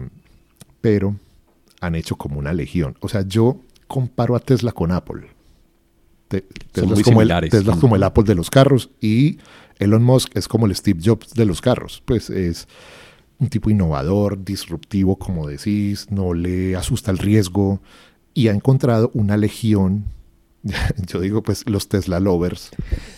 pero 0.81 1.15
han 1.79 1.95
hecho 1.95 2.15
como 2.15 2.37
una 2.37 2.53
legión. 2.53 2.95
O 2.99 3.09
sea, 3.09 3.23
yo 3.23 3.59
comparo 3.87 4.35
a 4.35 4.39
Tesla 4.39 4.71
con 4.71 4.91
Apple. 4.91 5.40
Tesla, 6.71 6.93
es 6.95 7.03
como, 7.03 7.21
el, 7.21 7.29
como 7.79 7.95
el 7.95 8.03
Apple 8.03 8.23
de 8.23 8.35
los 8.35 8.49
carros 8.49 8.89
y 9.01 9.37
Elon 9.79 10.03
Musk 10.03 10.35
es 10.35 10.47
como 10.47 10.65
el 10.65 10.75
Steve 10.75 10.99
Jobs 11.03 11.33
de 11.33 11.45
los 11.45 11.61
carros. 11.61 12.01
Pues 12.05 12.29
es 12.29 12.67
un 13.39 13.49
tipo 13.49 13.69
innovador, 13.69 14.43
disruptivo, 14.43 15.17
como 15.17 15.47
decís, 15.47 16.07
no 16.09 16.33
le 16.33 16.75
asusta 16.75 17.11
el 17.11 17.17
riesgo 17.17 17.81
y 18.33 18.47
ha 18.47 18.51
encontrado 18.51 19.11
una 19.13 19.35
legión 19.37 20.05
yo 21.07 21.19
digo 21.19 21.41
pues 21.41 21.67
los 21.67 21.87
Tesla 21.87 22.19
lovers, 22.19 22.69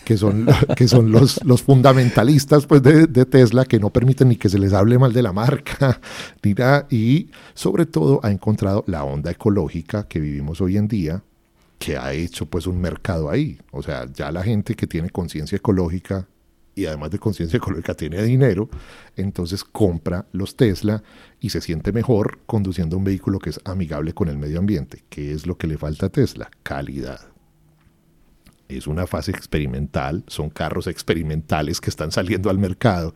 que 0.06 0.18
son, 0.18 0.48
que 0.76 0.88
son 0.88 1.12
los, 1.12 1.44
los 1.44 1.62
fundamentalistas 1.62 2.66
pues 2.66 2.82
de, 2.82 3.08
de, 3.08 3.26
Tesla, 3.26 3.66
que 3.66 3.80
no 3.80 3.90
permiten 3.90 4.30
ni 4.30 4.36
que 4.36 4.50
se 4.50 4.60
les 4.60 4.74
hable 4.74 4.98
mal 4.98 5.14
de 5.14 5.24
la 5.24 5.34
marca, 5.34 6.00
y 6.90 7.30
sobre 7.54 7.86
todo 7.86 8.20
ha 8.24 8.32
encontrado 8.32 8.84
la 8.88 9.04
onda 9.04 9.32
ecológica 9.32 10.08
que 10.08 10.20
vivimos 10.20 10.62
hoy 10.62 10.78
en 10.78 10.88
día, 10.88 11.24
que 11.84 11.98
ha 11.98 12.14
hecho 12.14 12.46
pues 12.46 12.66
un 12.66 12.80
mercado 12.80 13.30
ahí. 13.30 13.60
O 13.72 13.84
sea, 13.84 14.08
ya 14.14 14.32
la 14.32 14.42
gente 14.42 14.74
que 14.74 14.88
tiene 14.88 15.10
conciencia 15.10 15.58
ecológica 15.58 16.30
y 16.76 16.86
además 16.86 17.12
de 17.12 17.20
conciencia 17.20 17.58
ecológica 17.58 17.94
tiene 17.94 18.24
dinero, 18.24 18.70
entonces 19.18 19.66
compra 19.66 20.26
los 20.32 20.56
Tesla 20.56 21.04
y 21.42 21.50
se 21.50 21.60
siente 21.60 21.92
mejor 21.92 22.40
conduciendo 22.46 22.96
un 22.96 23.04
vehículo 23.04 23.38
que 23.38 23.50
es 23.50 23.60
amigable 23.66 24.14
con 24.14 24.30
el 24.30 24.38
medio 24.38 24.60
ambiente. 24.60 25.04
¿Qué 25.10 25.34
es 25.34 25.46
lo 25.46 25.58
que 25.58 25.68
le 25.68 25.78
falta 25.78 26.06
a 26.06 26.10
Tesla? 26.10 26.50
Calidad. 26.64 27.20
Es 28.70 28.88
una 28.88 29.06
fase 29.06 29.32
experimental, 29.32 30.24
son 30.28 30.50
carros 30.50 30.88
experimentales 30.88 31.82
que 31.82 31.90
están 31.90 32.14
saliendo 32.14 32.50
al 32.50 32.60
mercado 32.60 33.14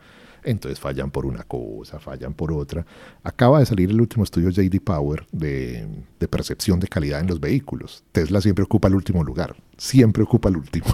entonces 0.50 0.80
fallan 0.80 1.10
por 1.10 1.26
una 1.26 1.42
cosa, 1.44 1.98
fallan 1.98 2.32
por 2.32 2.52
otra. 2.52 2.86
Acaba 3.22 3.60
de 3.60 3.66
salir 3.66 3.90
el 3.90 4.00
último 4.00 4.24
estudio 4.24 4.50
JD 4.50 4.80
Power 4.80 5.26
de, 5.30 5.86
percepción 6.30 6.80
de 6.80 6.88
calidad 6.88 7.20
en 7.20 7.26
los 7.26 7.40
vehículos. 7.40 8.02
Tesla 8.12 8.40
siempre 8.40 8.64
ocupa 8.64 8.88
el 8.88 8.94
último 8.94 9.22
lugar, 9.24 9.56
siempre 9.76 10.22
ocupa 10.22 10.48
el 10.48 10.56
último, 10.56 10.86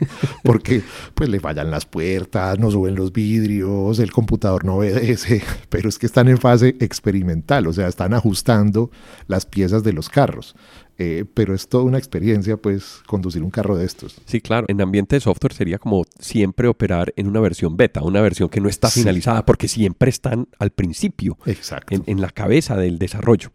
porque 0.44 0.82
pues 1.14 1.28
le 1.28 1.40
fallan 1.40 1.70
las 1.70 1.86
puertas, 1.86 2.58
no 2.58 2.70
suben 2.70 2.94
los 2.94 3.12
vidrios, 3.12 3.98
el 3.98 4.12
computador 4.12 4.64
no 4.64 4.76
obedece, 4.76 5.42
pero 5.68 5.88
es 5.88 5.98
que 5.98 6.06
están 6.06 6.28
en 6.28 6.38
fase 6.38 6.76
experimental, 6.80 7.66
o 7.66 7.72
sea, 7.72 7.88
están 7.88 8.14
ajustando 8.14 8.90
las 9.26 9.46
piezas 9.46 9.82
de 9.82 9.92
los 9.92 10.08
carros. 10.08 10.54
Eh, 11.00 11.24
pero 11.32 11.54
es 11.54 11.68
toda 11.68 11.84
una 11.84 11.96
experiencia, 11.96 12.56
pues, 12.56 13.02
conducir 13.06 13.44
un 13.44 13.50
carro 13.50 13.76
de 13.76 13.86
estos. 13.86 14.20
Sí, 14.24 14.40
claro. 14.40 14.66
En 14.68 14.80
ambiente 14.80 15.14
de 15.14 15.20
software 15.20 15.52
sería 15.52 15.78
como 15.78 16.04
siempre 16.18 16.66
operar 16.66 17.14
en 17.16 17.28
una 17.28 17.38
versión 17.38 17.76
beta, 17.76 18.02
una 18.02 18.20
versión 18.20 18.48
que 18.48 18.60
no 18.60 18.68
está 18.68 18.90
finalizada, 18.90 19.46
porque 19.46 19.68
siempre 19.68 20.10
están 20.10 20.48
al 20.58 20.70
principio, 20.70 21.38
Exacto. 21.46 22.02
En, 22.04 22.20
la 22.20 22.30
cabeza 22.30 22.76
del 22.76 22.98
desarrollo. 22.98 23.52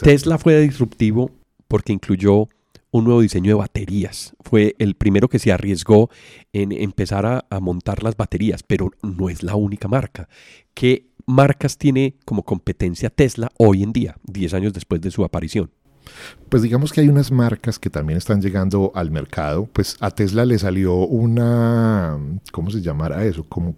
Tesla 0.00 0.38
fue 0.38 0.58
disruptivo 0.62 1.30
porque 1.68 1.92
incluyó 1.92 2.48
un 2.90 3.04
nuevo 3.04 3.20
diseño 3.20 3.50
de 3.50 3.54
baterías. 3.54 4.34
Fue 4.40 4.74
el 4.78 4.94
primero 4.94 5.28
que 5.28 5.38
se 5.38 5.52
arriesgó 5.52 6.08
en 6.54 6.72
empezar 6.72 7.26
a, 7.26 7.44
a 7.50 7.60
montar 7.60 8.02
las 8.02 8.16
baterías, 8.16 8.62
pero 8.62 8.90
no 9.02 9.28
es 9.28 9.42
la 9.42 9.54
única 9.54 9.86
marca. 9.86 10.30
¿Qué 10.72 11.10
marcas 11.26 11.76
tiene 11.76 12.16
como 12.24 12.42
competencia 12.42 13.10
Tesla 13.10 13.50
hoy 13.58 13.82
en 13.82 13.92
día, 13.92 14.16
10 14.22 14.54
años 14.54 14.72
después 14.72 15.02
de 15.02 15.10
su 15.10 15.24
aparición? 15.24 15.70
Pues 16.48 16.62
digamos 16.62 16.92
que 16.92 17.00
hay 17.00 17.08
unas 17.08 17.32
marcas 17.32 17.78
que 17.78 17.90
también 17.90 18.16
están 18.16 18.40
llegando 18.40 18.92
al 18.94 19.10
mercado. 19.10 19.68
Pues 19.72 19.96
a 20.00 20.10
Tesla 20.10 20.44
le 20.44 20.58
salió 20.58 20.94
una, 20.94 22.18
¿cómo 22.52 22.70
se 22.70 22.80
llamará 22.80 23.24
eso? 23.24 23.44
Como, 23.44 23.74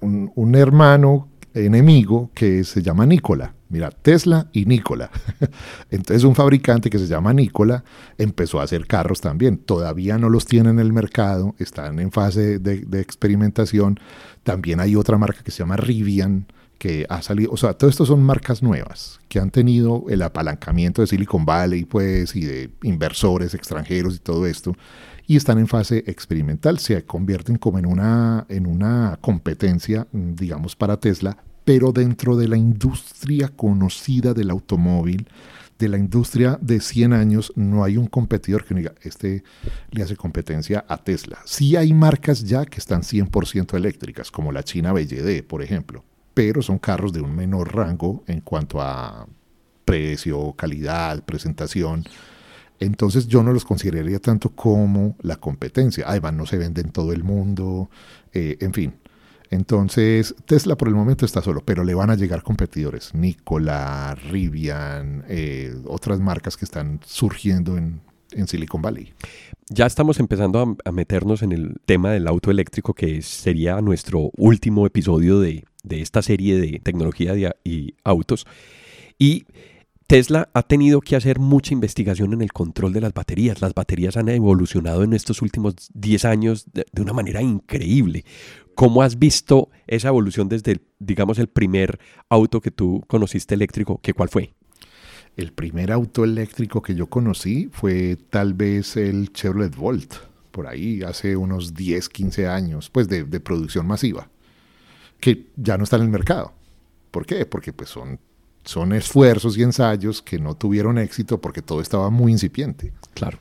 un, 0.00 0.54
hermano 0.54 1.28
enemigo 1.54 2.30
que 2.34 2.64
se 2.64 2.82
llama 2.82 3.06
Nikola. 3.06 3.54
Mira, 3.68 3.90
Tesla 3.90 4.48
y 4.52 4.64
Nikola. 4.64 5.10
Entonces 5.90 6.24
un 6.24 6.34
fabricante 6.34 6.88
que 6.88 6.98
se 6.98 7.06
llama 7.06 7.34
Nikola 7.34 7.84
empezó 8.16 8.60
a 8.60 8.62
hacer 8.62 8.86
carros 8.86 9.20
también. 9.20 9.58
Todavía 9.58 10.16
no 10.16 10.30
los 10.30 10.46
tiene 10.46 10.70
en 10.70 10.78
el 10.78 10.92
mercado, 10.92 11.54
están 11.58 11.98
en 11.98 12.10
fase 12.12 12.58
de, 12.58 12.78
de 12.80 13.00
experimentación. 13.00 14.00
También 14.42 14.80
hay 14.80 14.96
otra 14.96 15.18
marca 15.18 15.42
que 15.42 15.50
se 15.50 15.58
llama 15.58 15.76
Rivian, 15.76 16.46
que 16.78 17.06
ha 17.08 17.20
salido, 17.22 17.50
o 17.52 17.56
sea, 17.56 17.74
todo 17.74 17.90
esto 17.90 18.06
son 18.06 18.22
marcas 18.22 18.62
nuevas 18.62 19.20
que 19.28 19.40
han 19.40 19.50
tenido 19.50 20.04
el 20.08 20.22
apalancamiento 20.22 21.02
de 21.02 21.08
Silicon 21.08 21.44
Valley, 21.44 21.84
pues, 21.84 22.34
y 22.36 22.44
de 22.44 22.70
inversores 22.82 23.52
extranjeros 23.54 24.16
y 24.16 24.18
todo 24.20 24.46
esto, 24.46 24.74
y 25.26 25.36
están 25.36 25.58
en 25.58 25.66
fase 25.66 26.04
experimental, 26.06 26.78
se 26.78 27.04
convierten 27.04 27.56
como 27.56 27.78
en 27.78 27.86
una, 27.86 28.46
en 28.48 28.66
una 28.66 29.18
competencia, 29.20 30.06
digamos, 30.12 30.76
para 30.76 30.98
Tesla, 30.98 31.36
pero 31.64 31.92
dentro 31.92 32.36
de 32.36 32.48
la 32.48 32.56
industria 32.56 33.48
conocida 33.48 34.32
del 34.32 34.48
automóvil, 34.48 35.28
de 35.78 35.88
la 35.88 35.98
industria 35.98 36.58
de 36.62 36.80
100 36.80 37.12
años, 37.12 37.52
no 37.56 37.84
hay 37.84 37.96
un 37.96 38.06
competidor 38.06 38.64
que 38.64 38.74
diga, 38.74 38.94
este 39.02 39.44
le 39.90 40.02
hace 40.02 40.16
competencia 40.16 40.84
a 40.88 40.96
Tesla. 40.96 41.38
Sí 41.44 41.76
hay 41.76 41.92
marcas 41.92 42.44
ya 42.44 42.64
que 42.64 42.78
están 42.78 43.02
100% 43.02 43.76
eléctricas, 43.76 44.30
como 44.30 44.50
la 44.50 44.62
China 44.62 44.92
BYD, 44.92 45.44
por 45.44 45.62
ejemplo, 45.62 46.04
pero 46.38 46.62
son 46.62 46.78
carros 46.78 47.12
de 47.12 47.20
un 47.20 47.34
menor 47.34 47.74
rango 47.74 48.22
en 48.28 48.42
cuanto 48.42 48.80
a 48.80 49.26
precio, 49.84 50.52
calidad, 50.52 51.24
presentación. 51.24 52.04
Entonces 52.78 53.26
yo 53.26 53.42
no 53.42 53.52
los 53.52 53.64
consideraría 53.64 54.20
tanto 54.20 54.50
como 54.50 55.16
la 55.20 55.34
competencia. 55.34 56.04
Además 56.06 56.34
no 56.34 56.46
se 56.46 56.56
vende 56.56 56.80
en 56.80 56.92
todo 56.92 57.12
el 57.12 57.24
mundo, 57.24 57.90
eh, 58.32 58.56
en 58.60 58.72
fin. 58.72 58.94
Entonces, 59.50 60.36
Tesla 60.46 60.76
por 60.76 60.86
el 60.86 60.94
momento 60.94 61.26
está 61.26 61.42
solo, 61.42 61.60
pero 61.64 61.82
le 61.82 61.94
van 61.94 62.10
a 62.10 62.14
llegar 62.14 62.44
competidores. 62.44 63.16
Nikola, 63.16 64.14
Rivian, 64.30 65.24
eh, 65.26 65.74
otras 65.86 66.20
marcas 66.20 66.56
que 66.56 66.66
están 66.66 67.00
surgiendo 67.04 67.76
en, 67.76 68.00
Silicon 68.46 68.80
Valley. 68.80 69.12
Ya 69.70 69.86
estamos 69.86 70.20
empezando 70.20 70.76
a, 70.84 70.92
meternos 70.92 71.42
en 71.42 71.50
el 71.50 71.80
tema 71.84 72.12
del 72.12 72.28
auto 72.28 72.52
eléctrico, 72.52 72.94
que 72.94 73.22
sería 73.22 73.80
nuestro 73.80 74.30
último 74.36 74.86
episodio 74.86 75.40
de, 75.40 75.64
esta 75.90 76.22
serie 76.22 76.58
de 76.58 76.80
tecnología 76.80 77.34
y 77.64 77.94
autos. 78.04 78.46
Y 79.18 79.44
Tesla 80.08 80.48
ha 80.54 80.62
tenido 80.62 81.02
que 81.02 81.16
hacer 81.16 81.38
mucha 81.38 81.74
investigación 81.74 82.32
en 82.32 82.40
el 82.40 82.50
control 82.50 82.94
de 82.94 83.02
las 83.02 83.12
baterías. 83.12 83.60
Las 83.60 83.74
baterías 83.74 84.16
han 84.16 84.30
evolucionado 84.30 85.02
en 85.02 85.12
estos 85.12 85.42
últimos 85.42 85.74
10 85.92 86.24
años 86.24 86.66
de, 86.72 86.86
una 87.02 87.12
manera 87.12 87.42
increíble. 87.42 88.24
¿Cómo 88.74 89.02
has 89.02 89.18
visto 89.18 89.68
esa 89.86 90.08
evolución 90.08 90.48
desde, 90.48 90.80
digamos, 90.98 91.38
el 91.38 91.48
primer 91.48 92.00
auto 92.30 92.62
que 92.62 92.70
tú 92.70 93.04
conociste 93.06 93.54
eléctrico? 93.54 94.00
¿Qué 94.02 94.14
cuál 94.14 94.30
fue? 94.30 94.54
El 95.36 95.52
primer 95.52 95.92
auto 95.92 96.24
eléctrico 96.24 96.80
que 96.80 96.94
yo 96.94 97.08
conocí 97.08 97.68
fue 97.70 98.16
tal 98.30 98.54
vez 98.54 98.96
el 98.96 99.30
Chevrolet 99.34 99.76
Volt, 99.76 100.14
por 100.52 100.68
ahí 100.68 101.02
hace 101.02 101.36
unos 101.36 101.74
10, 101.74 102.08
15 102.08 102.46
años, 102.46 102.88
pues 102.88 103.08
de, 103.08 103.24
de 103.24 103.40
producción 103.40 103.86
masiva, 103.86 104.30
que 105.20 105.46
ya 105.56 105.76
no 105.76 105.84
está 105.84 105.96
en 105.96 106.02
el 106.02 106.08
mercado. 106.08 106.52
¿Por 107.10 107.26
qué? 107.26 107.46
Porque 107.46 107.72
pues 107.72 107.90
son 107.90 108.18
son 108.64 108.92
esfuerzos 108.92 109.56
y 109.56 109.62
ensayos 109.62 110.20
que 110.20 110.38
no 110.38 110.54
tuvieron 110.54 110.98
éxito 110.98 111.40
porque 111.40 111.62
todo 111.62 111.80
estaba 111.80 112.10
muy 112.10 112.32
incipiente. 112.32 112.92
Claro. 113.14 113.38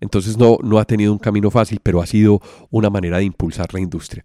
Entonces 0.00 0.38
no, 0.38 0.56
no 0.62 0.78
ha 0.78 0.86
tenido 0.86 1.12
un 1.12 1.18
camino 1.18 1.50
fácil, 1.50 1.80
pero 1.82 2.00
ha 2.00 2.06
sido 2.06 2.40
una 2.70 2.88
manera 2.88 3.18
de 3.18 3.24
impulsar 3.24 3.74
la 3.74 3.80
industria. 3.80 4.24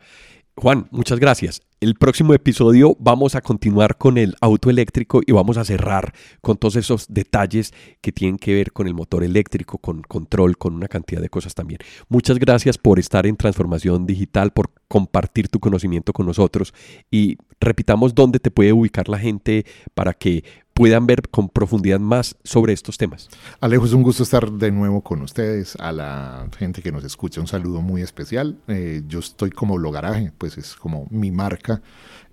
Juan, 0.57 0.87
muchas 0.91 1.19
gracias. 1.19 1.61
El 1.81 1.95
próximo 1.95 2.33
episodio 2.33 2.95
vamos 2.97 3.35
a 3.35 3.41
continuar 3.41 3.97
con 3.97 4.17
el 4.17 4.35
auto 4.39 4.69
eléctrico 4.69 5.19
y 5.25 5.33
vamos 5.33 5.57
a 5.57 5.65
cerrar 5.65 6.13
con 6.39 6.55
todos 6.55 6.77
esos 6.77 7.07
detalles 7.09 7.73
que 7.99 8.13
tienen 8.13 8.37
que 8.37 8.53
ver 8.53 8.71
con 8.71 8.87
el 8.87 8.93
motor 8.93 9.25
eléctrico, 9.25 9.79
con 9.79 10.01
control, 10.01 10.57
con 10.57 10.73
una 10.73 10.87
cantidad 10.87 11.19
de 11.21 11.27
cosas 11.27 11.55
también. 11.55 11.79
Muchas 12.07 12.39
gracias 12.39 12.77
por 12.77 12.99
estar 12.99 13.27
en 13.27 13.35
Transformación 13.35 14.05
Digital, 14.05 14.51
por 14.51 14.71
compartir 14.87 15.49
tu 15.49 15.59
conocimiento 15.59 16.13
con 16.13 16.25
nosotros 16.25 16.73
y 17.11 17.37
repitamos 17.59 18.15
dónde 18.15 18.39
te 18.39 18.49
puede 18.49 18.71
ubicar 18.71 19.09
la 19.09 19.19
gente 19.19 19.65
para 19.93 20.13
que 20.13 20.45
puedan 20.75 21.07
ver 21.07 21.29
con 21.29 21.47
profundidad 21.47 22.01
más 22.01 22.35
sobre 22.43 22.73
estos 22.73 22.97
temas. 22.97 23.29
Alejo, 23.61 23.85
es 23.85 23.93
un 23.93 24.03
gusto 24.03 24.23
estar 24.23 24.51
de 24.51 24.71
nuevo 24.71 25.01
con 25.01 25.21
ustedes. 25.21 25.77
A 25.77 25.93
la 25.93 26.49
gente 26.57 26.81
que 26.81 26.91
nos 26.91 27.05
escucha, 27.05 27.39
un 27.39 27.47
saludo 27.47 27.81
muy 27.81 28.01
especial. 28.01 28.57
Eh, 28.67 29.01
yo 29.07 29.19
estoy 29.19 29.51
como 29.51 29.75
Blogaraje, 29.75 30.33
pues 30.37 30.57
es 30.57 30.75
como 30.75 31.07
mi 31.09 31.31
marca. 31.31 31.81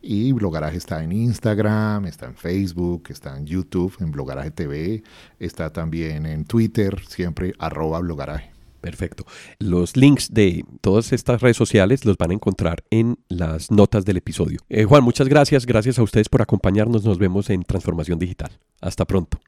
Y 0.03 0.33
Blogaraje 0.33 0.77
está 0.77 1.05
en 1.05 1.13
Instagram, 1.13 2.07
está 2.07 2.27
en 2.27 2.35
Facebook, 2.35 3.05
está 3.11 3.39
en 3.39 3.47
YouTube, 3.47 3.95
en 4.01 4.11
Blogaraje 4.11 4.51
TV, 4.51 5.05
está 5.39 5.71
también 5.71 6.27
en 6.27 6.45
Twitter, 6.45 7.01
siempre 7.07 7.55
arroba 7.61 8.01
Blogaraje. 8.01 8.52
Perfecto. 8.83 9.25
Los 9.61 9.97
links 9.97 10.35
de 10.35 10.65
todas 10.81 11.13
estas 11.13 11.41
redes 11.41 11.57
sociales 11.57 12.05
los 12.05 12.19
van 12.19 12.33
a 12.33 12.35
encontrar 12.35 12.83
en 12.91 13.17
las 13.29 13.71
notas 13.71 14.05
del 14.05 14.17
episodio. 14.17 14.59
Eh, 14.69 14.83
Juan, 14.85 15.05
muchas 15.05 15.29
gracias. 15.29 15.67
Gracias 15.67 16.01
a 16.01 16.03
ustedes 16.03 16.29
por 16.29 16.43
acompañarnos. 16.43 17.05
Nos 17.05 17.19
vemos 17.19 17.49
en 17.49 17.63
Transformación 17.63 18.19
Digital. 18.19 18.59
Hasta 18.81 19.05
pronto. 19.05 19.39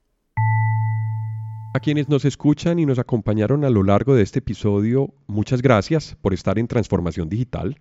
A 1.74 1.80
quienes 1.80 2.08
nos 2.08 2.24
escuchan 2.24 2.78
y 2.78 2.86
nos 2.86 3.00
acompañaron 3.00 3.64
a 3.64 3.70
lo 3.70 3.82
largo 3.82 4.14
de 4.14 4.22
este 4.22 4.38
episodio, 4.38 5.12
muchas 5.26 5.60
gracias 5.60 6.16
por 6.22 6.32
estar 6.32 6.60
en 6.60 6.68
Transformación 6.68 7.28
Digital. 7.28 7.80